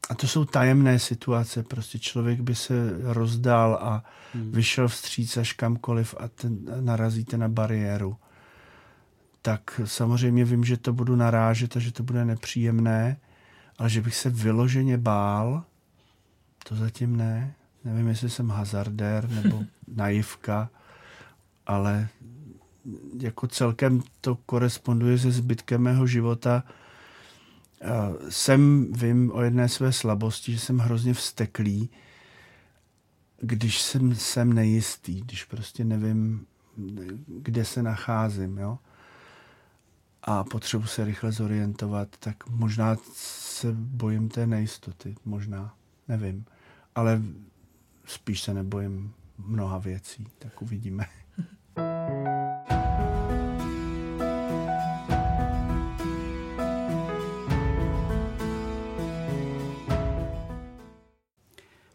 [0.10, 4.04] a to jsou tajemné situace, prostě člověk by se rozdal a
[4.34, 4.52] hmm.
[4.52, 8.18] vyšel vstříc až kamkoliv a ten, narazíte na bariéru.
[9.42, 13.18] Tak samozřejmě vím, že to budu narážet a že to bude nepříjemné,
[13.78, 15.64] ale že bych se vyloženě bál,
[16.64, 17.54] to zatím ne.
[17.84, 19.64] Nevím, jestli jsem hazardér nebo
[19.96, 20.70] naivka,
[21.68, 22.08] ale
[23.20, 26.64] jako celkem to koresponduje se zbytkem mého života.
[28.30, 31.90] Jsem, vím o jedné své slabosti, že jsem hrozně vsteklý,
[33.42, 36.46] když jsem, jsem nejistý, když prostě nevím,
[37.28, 38.80] kde se nacházím, jo.
[40.24, 45.76] A potřebuji se rychle zorientovat, tak možná se bojím té nejistoty, možná,
[46.08, 46.46] nevím.
[46.96, 47.22] Ale
[48.06, 51.06] spíš se nebojím mnoha věcí, tak uvidíme.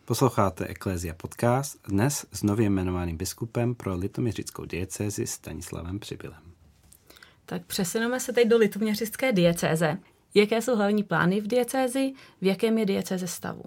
[0.09, 6.43] Posloucháte Eklézia podcast dnes s nově jmenovaným biskupem pro litoměřickou diecézi Stanislavem Přibylem.
[7.47, 9.99] Tak přesuneme se teď do litoměřické diecéze.
[10.35, 12.13] Jaké jsou hlavní plány v diecézi?
[12.41, 13.63] V jakém je diecéze stavu?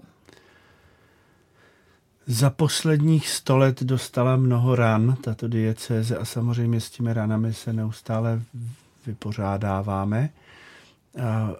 [2.26, 7.72] Za posledních sto let dostala mnoho ran, tato diecéze, a samozřejmě s těmi ranami se
[7.72, 8.42] neustále
[9.06, 10.30] vypořádáváme.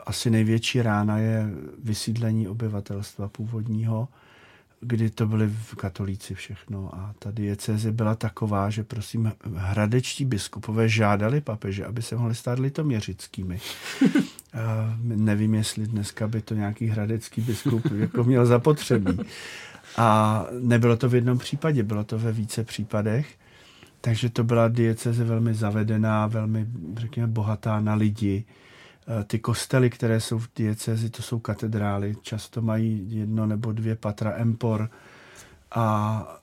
[0.06, 1.46] Asi největší rána je
[1.78, 4.08] vysídlení obyvatelstva původního
[4.84, 10.88] kdy to byli v katolíci všechno a ta diecéze byla taková, že prosím hradečtí biskupové
[10.88, 13.60] žádali papeže, aby se mohli stát litoměřickými.
[14.52, 19.18] A nevím, jestli dneska by to nějaký hradecký biskup jako měl zapotřebí.
[19.96, 23.26] A nebylo to v jednom případě, bylo to ve více případech.
[24.00, 26.66] Takže to byla dieceze velmi zavedená, velmi,
[26.96, 28.44] řekněme, bohatá na lidi.
[29.20, 33.96] E, ty kostely, které jsou v diecezi, to jsou katedrály, často mají jedno nebo dvě
[33.96, 34.90] patra empor
[35.70, 36.38] a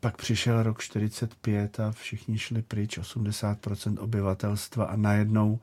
[0.00, 5.60] pak přišel rok 45 a všichni šli pryč, 80% obyvatelstva a najednou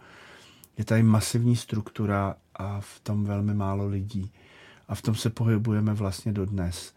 [0.77, 4.31] je tady masivní struktura a v tom velmi málo lidí.
[4.87, 6.93] A v tom se pohybujeme vlastně dodnes.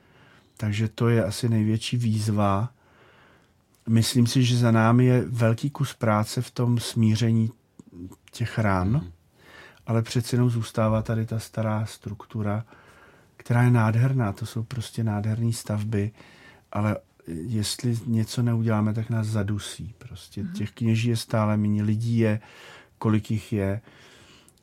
[0.56, 2.72] Takže to je asi největší výzva.
[3.88, 7.50] Myslím si, že za námi je velký kus práce v tom smíření
[8.30, 9.12] těch rán,
[9.86, 12.64] ale přeci jenom zůstává tady ta stará struktura,
[13.36, 14.32] která je nádherná.
[14.32, 16.10] To jsou prostě nádherné stavby,
[16.72, 19.94] ale jestli něco neuděláme, tak nás zadusí.
[19.98, 20.52] Prostě mm.
[20.52, 22.40] těch kněží je stále méně, lidí je,
[22.98, 23.80] kolik jich je.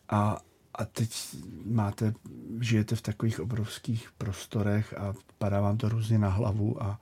[0.09, 0.37] A,
[0.73, 2.13] a teď máte,
[2.59, 6.99] žijete v takových obrovských prostorech a padá vám to různě na hlavu a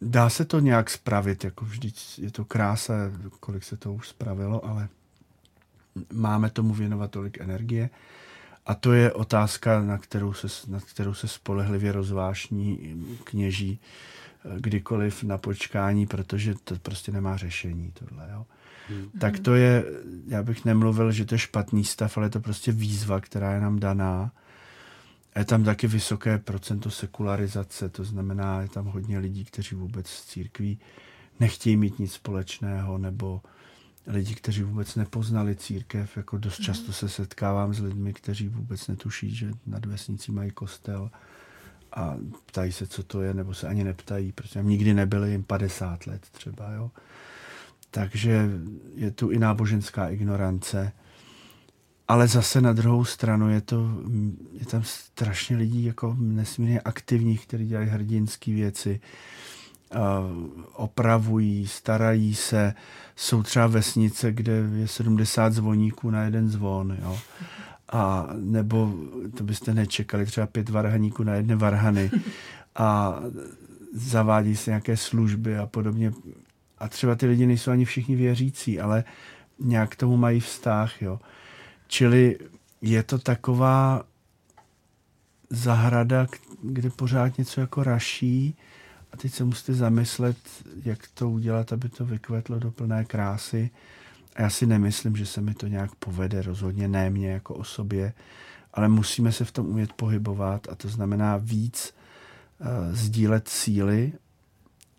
[0.00, 2.94] dá se to nějak spravit, jako vždyť je to krása,
[3.40, 4.88] kolik se to už spravilo, ale
[6.12, 7.90] máme tomu věnovat tolik energie.
[8.66, 13.80] A to je otázka, na kterou se, na kterou se spolehlivě rozvášní kněží
[14.56, 18.28] kdykoliv na počkání, protože to prostě nemá řešení tohle.
[18.32, 18.46] Jo.
[18.88, 19.10] Hmm.
[19.18, 19.84] Tak to je,
[20.26, 23.60] já bych nemluvil, že to je špatný stav, ale je to prostě výzva, která je
[23.60, 24.32] nám daná.
[25.36, 30.26] Je tam taky vysoké procento sekularizace, to znamená, je tam hodně lidí, kteří vůbec s
[30.26, 30.78] církví
[31.40, 33.40] nechtějí mít nic společného, nebo
[34.08, 36.16] lidi, kteří vůbec nepoznali církev.
[36.16, 41.10] Jako dost často se setkávám s lidmi, kteří vůbec netuší, že nad vesnicí mají kostel
[41.92, 45.42] a ptají se, co to je, nebo se ani neptají, protože tam nikdy nebyli jim
[45.42, 46.72] 50 let třeba.
[46.72, 46.90] Jo.
[47.90, 48.50] Takže
[48.94, 50.92] je tu i náboženská ignorance.
[52.08, 53.90] Ale zase na druhou stranu je, to,
[54.52, 59.00] je tam strašně lidí jako nesmírně aktivních, kteří dělají hrdinské věci,
[60.72, 62.74] opravují, starají se.
[63.16, 66.96] Jsou třeba vesnice, kde je 70 zvoníků na jeden zvon.
[67.02, 67.18] Jo.
[67.92, 68.94] A nebo
[69.36, 72.10] to byste nečekali, třeba pět varhaníků na jedné varhany.
[72.74, 73.20] A
[73.94, 76.12] zavádí se nějaké služby a podobně
[76.78, 79.04] a třeba ty lidi nejsou ani všichni věřící, ale
[79.58, 81.20] nějak k tomu mají vztah, jo.
[81.86, 82.38] Čili
[82.82, 84.04] je to taková
[85.50, 86.26] zahrada,
[86.62, 88.56] kde pořád něco jako raší
[89.12, 90.36] a teď se musíte zamyslet,
[90.84, 93.70] jak to udělat, aby to vykvetlo do plné krásy.
[94.36, 98.12] A já si nemyslím, že se mi to nějak povede, rozhodně ne mě jako osobě,
[98.74, 101.94] ale musíme se v tom umět pohybovat a to znamená víc
[102.60, 104.12] uh, sdílet síly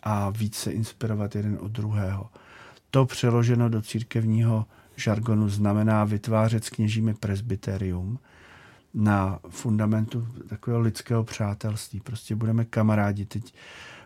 [0.04, 2.30] a více inspirovat jeden od druhého.
[2.92, 8.20] To přeloženo do církevního žargonu znamená vytvářet s kněžími presbyterium
[8.94, 12.00] na fundamentu takového lidského přátelství.
[12.00, 13.26] Prostě budeme kamarádi.
[13.26, 13.54] Teď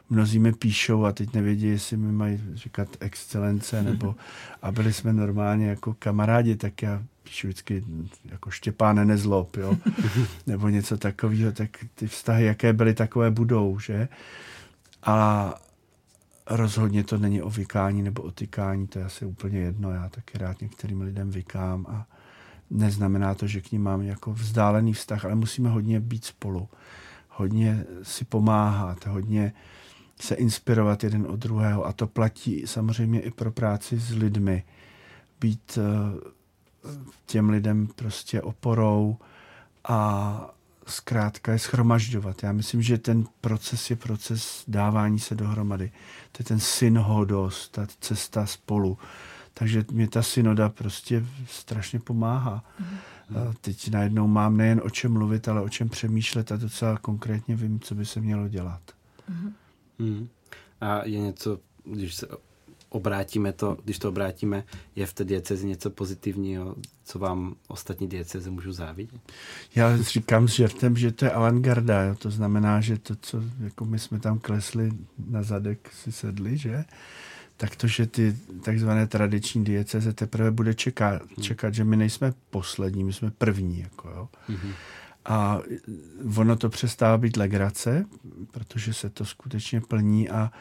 [0.09, 4.15] mnozí mi píšou a teď nevědí, jestli mi mají říkat excelence, nebo
[4.61, 7.83] a byli jsme normálně jako kamarádi, tak já píšu vždycky
[8.25, 9.77] jako Štěpáne nezlob, jo?
[10.47, 14.07] nebo něco takového, tak ty vztahy, jaké byly, takové budou, že?
[15.03, 15.49] A
[16.49, 19.91] rozhodně to není o vykání nebo o tykání, to je asi úplně jedno.
[19.91, 22.07] Já taky rád některým lidem vykám a
[22.69, 26.69] neznamená to, že k ním mám jako vzdálený vztah, ale musíme hodně být spolu,
[27.29, 29.53] hodně si pomáhat, hodně
[30.21, 34.63] se inspirovat jeden od druhého a to platí samozřejmě i pro práci s lidmi.
[35.39, 36.91] Být eh,
[37.25, 39.17] těm lidem prostě oporou
[39.87, 40.49] a
[40.87, 42.43] zkrátka je schromažďovat.
[42.43, 45.91] Já myslím, že ten proces je proces dávání se dohromady.
[46.31, 48.97] To je ten synhodos, ta cesta spolu.
[49.53, 52.63] Takže mě ta synoda prostě strašně pomáhá.
[52.79, 52.97] Mm.
[53.61, 57.79] Teď najednou mám nejen o čem mluvit, ale o čem přemýšlet a docela konkrétně vím,
[57.79, 58.81] co by se mělo dělat.
[59.29, 59.53] Mm.
[60.03, 60.27] Mm.
[60.81, 62.27] A je něco, když se
[62.89, 64.63] obrátíme to, když to obrátíme,
[64.95, 66.75] je v té diecezi něco pozitivního,
[67.05, 69.21] co vám ostatní dieceze můžou závidět?
[69.75, 72.15] Já říkám s žertem, že to je avantgarda, jo?
[72.15, 74.91] to znamená, že to, co jako my jsme tam klesli
[75.27, 76.85] na zadek, si sedli, že?
[77.57, 81.43] tak to, že ty takzvané tradiční dieceze teprve bude čekat, hmm.
[81.43, 83.79] čekat, že my nejsme poslední, my jsme první.
[83.79, 84.29] Jako, jo?
[84.49, 84.73] Mm-hmm.
[85.25, 85.59] A
[86.37, 88.05] ono to přestává být legrace,
[88.51, 90.51] protože se to skutečně plní a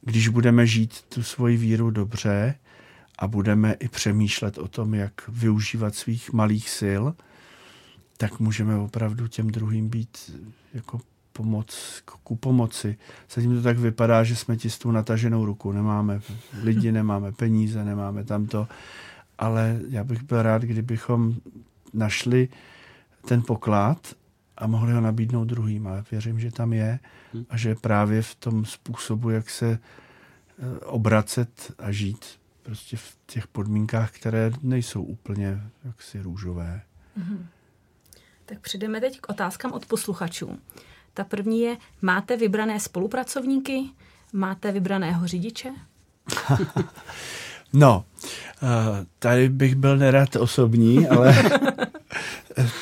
[0.00, 2.54] když budeme žít tu svoji víru dobře
[3.18, 7.04] a budeme i přemýšlet o tom, jak využívat svých malých sil
[8.18, 10.40] tak můžeme opravdu těm druhým být
[10.74, 11.00] jako
[11.32, 12.96] pomoc, ku pomoci.
[13.34, 15.72] Zatím to tak vypadá, že jsme ti s tou nataženou ruku.
[15.72, 16.20] Nemáme
[16.62, 18.68] lidi, nemáme peníze, nemáme tamto.
[19.38, 21.34] Ale já bych byl rád, kdybychom
[21.94, 22.48] našli
[23.28, 24.14] ten poklad
[24.56, 25.86] a mohli ho nabídnout druhým.
[25.86, 26.98] A věřím, že tam je
[27.50, 32.26] a že právě v tom způsobu, jak se eh, obracet a žít
[32.62, 36.82] prostě v těch podmínkách, které nejsou úplně jaksi růžové.
[37.18, 37.46] Mm-hmm.
[38.46, 40.58] Tak přijdeme teď k otázkám od posluchačů.
[41.14, 43.84] Ta první je, máte vybrané spolupracovníky?
[44.32, 45.70] Máte vybraného řidiče?
[47.72, 48.04] no,
[48.62, 51.42] eh, tady bych byl nerad osobní, ale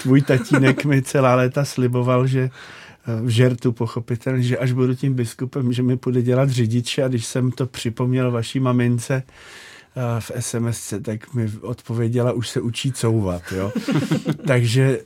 [0.02, 5.14] tvůj tatínek mi celá léta sliboval, že eh, v žertu pochopitelně, že až budu tím
[5.14, 9.22] biskupem, že mi půjde dělat řidiče a když jsem to připomněl vaší mamince,
[9.96, 13.42] eh, v SMS, tak mi odpověděla, už se učí couvat.
[13.52, 13.72] Jo?
[14.46, 15.00] Takže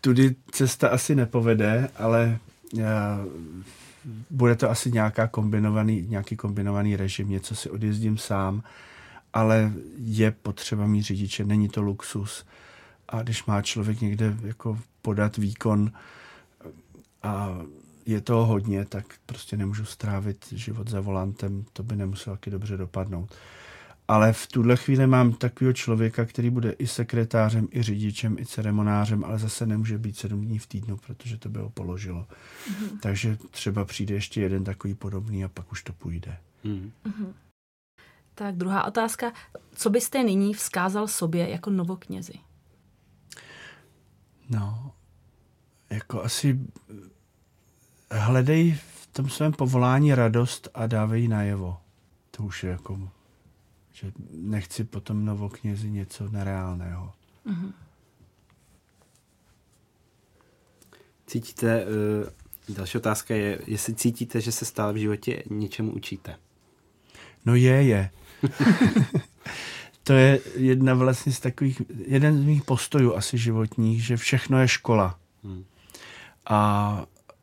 [0.00, 2.38] tudy cesta asi nepovede, ale
[4.30, 8.62] bude to asi nějaká kombinovaný, nějaký kombinovaný režim, něco si odjezdím sám,
[9.32, 12.44] ale je potřeba mít řidiče, není to luxus.
[13.08, 15.92] A když má člověk někde jako podat výkon
[17.22, 17.58] a
[18.06, 22.76] je toho hodně, tak prostě nemůžu strávit život za volantem, to by nemuselo taky dobře
[22.76, 23.34] dopadnout.
[24.08, 29.24] Ale v tuhle chvíli mám takového člověka, který bude i sekretářem, i řidičem, i ceremonářem,
[29.24, 32.26] ale zase nemůže být sedm dní v týdnu, protože to by ho položilo.
[32.26, 32.98] Mm-hmm.
[33.00, 36.36] Takže třeba přijde ještě jeden takový podobný a pak už to půjde.
[36.64, 37.32] Mm-hmm.
[38.34, 39.32] Tak druhá otázka.
[39.74, 42.32] Co byste nyní vzkázal sobě jako novoknězi?
[44.48, 44.92] No,
[45.90, 46.60] jako asi
[48.10, 51.76] hledej v tom svém povolání radost a dávej najevo.
[52.30, 53.10] To už je jako
[54.00, 57.12] že nechci potom novoknězi něco nereálného.
[57.46, 57.72] Mm-hmm.
[61.26, 66.36] Cítíte, uh, další otázka je, jestli cítíte, že se stále v životě něčemu učíte?
[67.44, 68.10] No je, je.
[70.08, 74.68] to je jedna vlastně z takových, jeden z mých postojů asi životních, že všechno je
[74.68, 75.18] škola.
[75.44, 75.64] Hmm.
[76.46, 77.02] A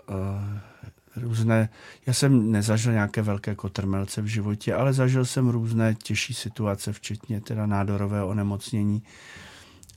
[0.09, 1.69] uh, různé,
[2.05, 7.41] já jsem nezažil nějaké velké kotrmelce v životě, ale zažil jsem různé těžší situace, včetně
[7.41, 9.03] teda nádorového onemocnění.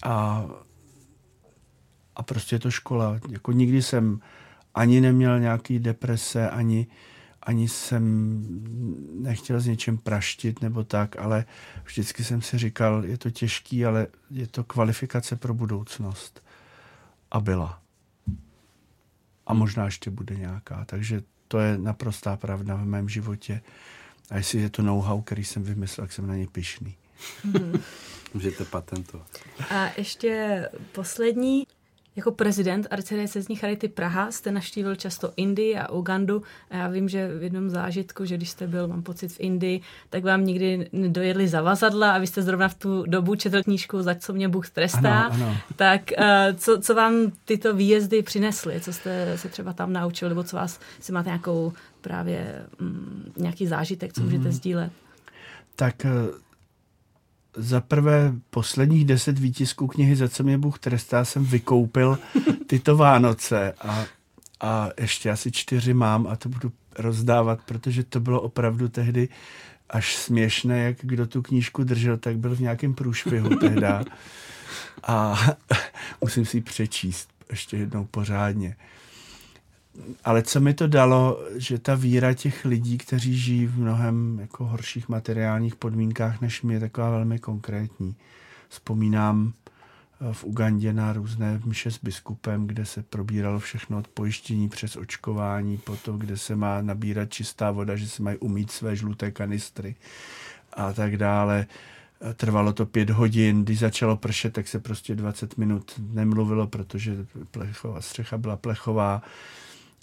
[0.03, 0.47] A,
[2.17, 3.21] a prostě je to škola.
[3.31, 4.21] Jako nikdy jsem
[4.75, 6.87] ani neměl nějaký deprese, ani,
[7.49, 8.43] ani jsem
[9.23, 11.45] nechtěl s něčím praštit nebo tak, ale
[11.85, 16.43] vždycky jsem si říkal, je to těžký, ale je to kvalifikace pro budoucnost.
[17.31, 17.81] A byla
[19.47, 20.85] a možná ještě bude nějaká.
[20.85, 23.61] Takže to je naprostá pravda v mém životě.
[24.31, 26.97] A jestli je to know-how, který jsem vymyslel, tak jsem na něj pišný.
[27.45, 27.83] Hmm.
[28.35, 29.39] Můžete patentovat.
[29.71, 31.67] A ještě poslední.
[32.19, 37.39] Jako prezident arcidiecezní Charity Praha jste naštívil často Indii a Ugandu a já vím, že
[37.39, 41.49] v jednom zážitku, že když jste byl, mám pocit, v Indii, tak vám nikdy nedojedli
[41.49, 45.21] zavazadla a vy jste zrovna v tu dobu četl knížku Za co mě Bůh trestá.
[45.21, 45.57] Ano, ano.
[45.77, 46.25] Tak uh,
[46.57, 47.15] co, co vám
[47.45, 48.81] tyto výjezdy přinesly?
[48.81, 53.67] Co jste se třeba tam naučil, nebo co vás, si máte nějakou právě um, nějaký
[53.67, 54.53] zážitek, co můžete mm.
[54.53, 54.93] sdílet?
[55.77, 56.39] Tak uh
[57.59, 62.19] za prvé posledních deset výtisků knihy Za co mě Bůh trestá jsem vykoupil
[62.67, 64.05] tyto Vánoce a,
[64.61, 69.29] a ještě asi čtyři mám a to budu rozdávat, protože to bylo opravdu tehdy
[69.91, 74.05] až směšné, jak kdo tu knížku držel, tak byl v nějakém průšvihu tehda.
[75.03, 75.39] A
[76.21, 78.77] musím si ji přečíst ještě jednou pořádně
[80.25, 84.67] ale co mi to dalo, že ta víra těch lidí, kteří žijí v mnohem jako
[84.67, 88.15] horších materiálních podmínkách než mě, je taková velmi konkrétní.
[88.69, 89.53] Vzpomínám
[90.21, 94.97] eh, v Ugandě na různé mše s biskupem, kde se probíralo všechno od pojištění přes
[94.97, 99.31] očkování, po to, kde se má nabírat čistá voda, že se mají umít své žluté
[99.31, 99.95] kanistry
[100.73, 101.67] a tak dále.
[102.35, 107.17] Trvalo to pět hodin, když začalo pršet, tak se prostě 20 minut nemluvilo, protože
[107.51, 109.23] plechová střecha byla plechová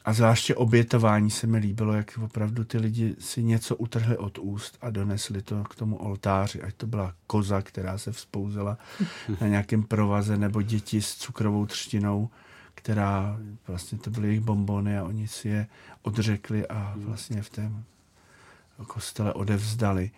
[0.06, 4.78] a zvláště obětování se mi líbilo, jak opravdu ty lidi si něco utrhli od úst
[4.82, 8.78] a donesli to k tomu oltáři, ať to byla koza, která se vzpouzela
[9.41, 12.30] na nějakém provaze, nebo děti s cukrovou třtinou,
[12.76, 15.68] která vlastně to byly jejich bombony a oni si je
[16.01, 17.84] odřekli a vlastně v tom
[18.88, 20.12] kostele odevzdali.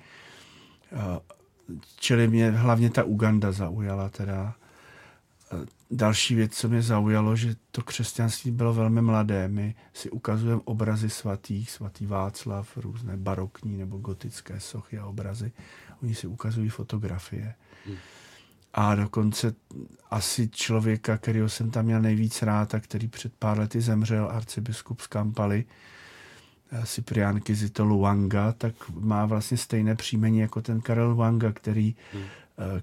[1.96, 4.56] Čili mě hlavně ta Uganda zaujala teda
[5.92, 9.48] Další věc, co mě zaujalo, že to křesťanství bylo velmi mladé.
[9.48, 15.52] My si ukazujeme obrazy svatých, svatý Václav, různé barokní nebo gotické sochy a obrazy.
[16.04, 17.56] Oni si ukazují fotografie.
[17.86, 17.98] Hmm.
[18.74, 19.56] a dokonce
[20.12, 25.02] asi člověka, kterého jsem tam měl nejvíc rád a který před pár lety zemřel, arcibiskup
[25.02, 25.66] z Kampaly,
[26.86, 32.24] Cyprian Kizito Luanga, tak má vlastně stejné příjmení jako ten Karel Luanga, který, hmm.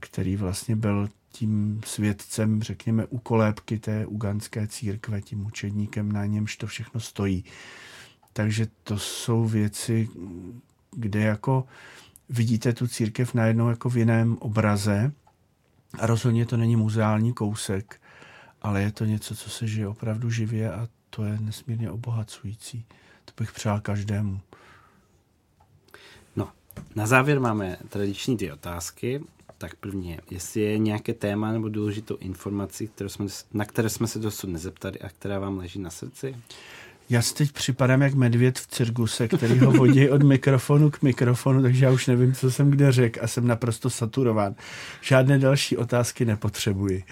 [0.01, 6.57] který vlastně byl tím svědcem, řekněme, u kolébky té uganské církve, tím učedníkem, na němž
[6.57, 7.45] to všechno stojí.
[8.32, 10.09] Takže to jsou věci,
[10.91, 11.66] kde jako
[12.28, 15.12] vidíte tu církev najednou jako v jiném obraze
[15.99, 18.01] a rozhodně to není muzeální kousek,
[18.62, 22.85] ale je to něco, co se žije opravdu živě a to je nesmírně obohacující.
[23.24, 24.41] To bych přál každému.
[26.37, 26.49] No,
[26.97, 29.20] na závěr máme tradiční ty otázky.
[29.65, 34.07] Tak první je, jestli je nějaké téma nebo důležitou informaci, kterou jsme, na které jsme
[34.07, 36.37] se dosud nezeptali a která vám leží na srdci?
[37.11, 41.62] Já si teď připadám jak medvěd v cirkuse, který ho vodí od mikrofonu k mikrofonu,
[41.62, 44.55] takže já už nevím, co jsem kde řekl a jsem naprosto saturován.
[45.01, 47.05] Žádné další otázky nepotřebuji.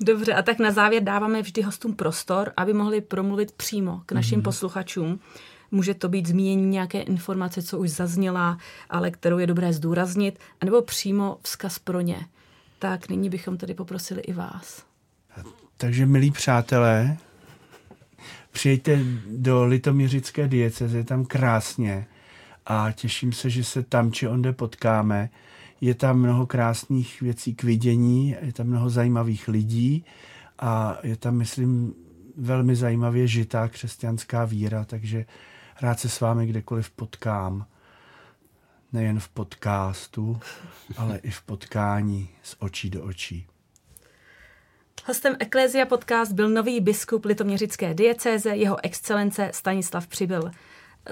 [0.00, 4.40] Dobře, a tak na závěr dáváme vždy hostům prostor, aby mohli promluvit přímo k našim
[4.40, 4.44] mm-hmm.
[4.44, 5.20] posluchačům.
[5.70, 8.58] Může to být zmínění nějaké informace, co už zazněla,
[8.90, 12.26] ale kterou je dobré zdůraznit, anebo přímo vzkaz pro ně.
[12.78, 14.84] Tak nyní bychom tedy poprosili i vás.
[15.76, 17.16] Takže, milí přátelé,
[18.52, 19.00] přijďte
[19.30, 22.06] do Litoměřické dieceze, je tam krásně
[22.66, 25.30] a těším se, že se tam či onde potkáme.
[25.80, 30.04] Je tam mnoho krásných věcí k vidění, je tam mnoho zajímavých lidí
[30.58, 31.94] a je tam, myslím,
[32.36, 35.24] velmi zajímavě žitá křesťanská víra, takže
[35.80, 37.66] rád se s vámi kdekoliv potkám.
[38.92, 40.40] Nejen v podcastu,
[40.96, 43.46] ale i v potkání z očí do očí.
[45.06, 50.50] Hostem Eklézia podcast byl nový biskup litoměřické diecéze, jeho excelence Stanislav Přibyl.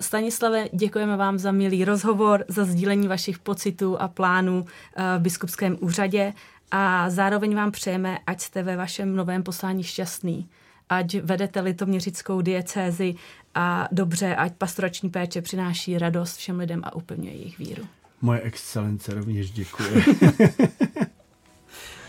[0.01, 4.65] Stanislave, děkujeme vám za milý rozhovor, za sdílení vašich pocitů a plánů
[4.97, 6.33] eh, v biskupském úřadě
[6.71, 10.49] a zároveň vám přejeme, ať jste ve vašem novém poslání šťastný,
[10.89, 13.15] ať vedete litoměřickou diecézi
[13.55, 17.85] a dobře, ať pastorační péče přináší radost všem lidem a upevňuje jejich víru.
[18.21, 20.05] Moje excelence rovněž děkuje.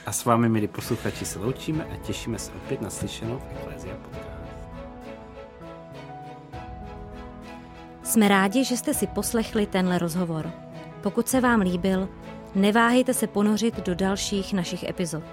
[0.05, 3.95] a s vámi, milí posluchači, se loučíme a těšíme se opět na slyšenou v Ecclesia
[3.95, 4.35] Podcast.
[8.03, 10.51] Jsme rádi, že jste si poslechli tenhle rozhovor.
[11.03, 12.09] Pokud se vám líbil,
[12.55, 15.23] neváhejte se ponořit do dalších našich epizod.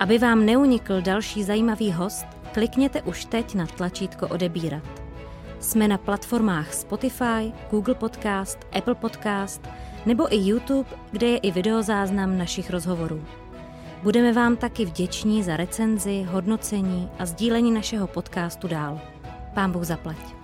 [0.00, 5.05] Aby vám neunikl další zajímavý host, klikněte už teď na tlačítko odebírat.
[5.60, 9.68] Jsme na platformách Spotify, Google Podcast, Apple Podcast
[10.06, 13.24] nebo i YouTube, kde je i videozáznam našich rozhovorů.
[14.02, 19.00] Budeme vám taky vděční za recenzi, hodnocení a sdílení našeho podcastu dál.
[19.54, 20.35] Pán Bůh zaplať.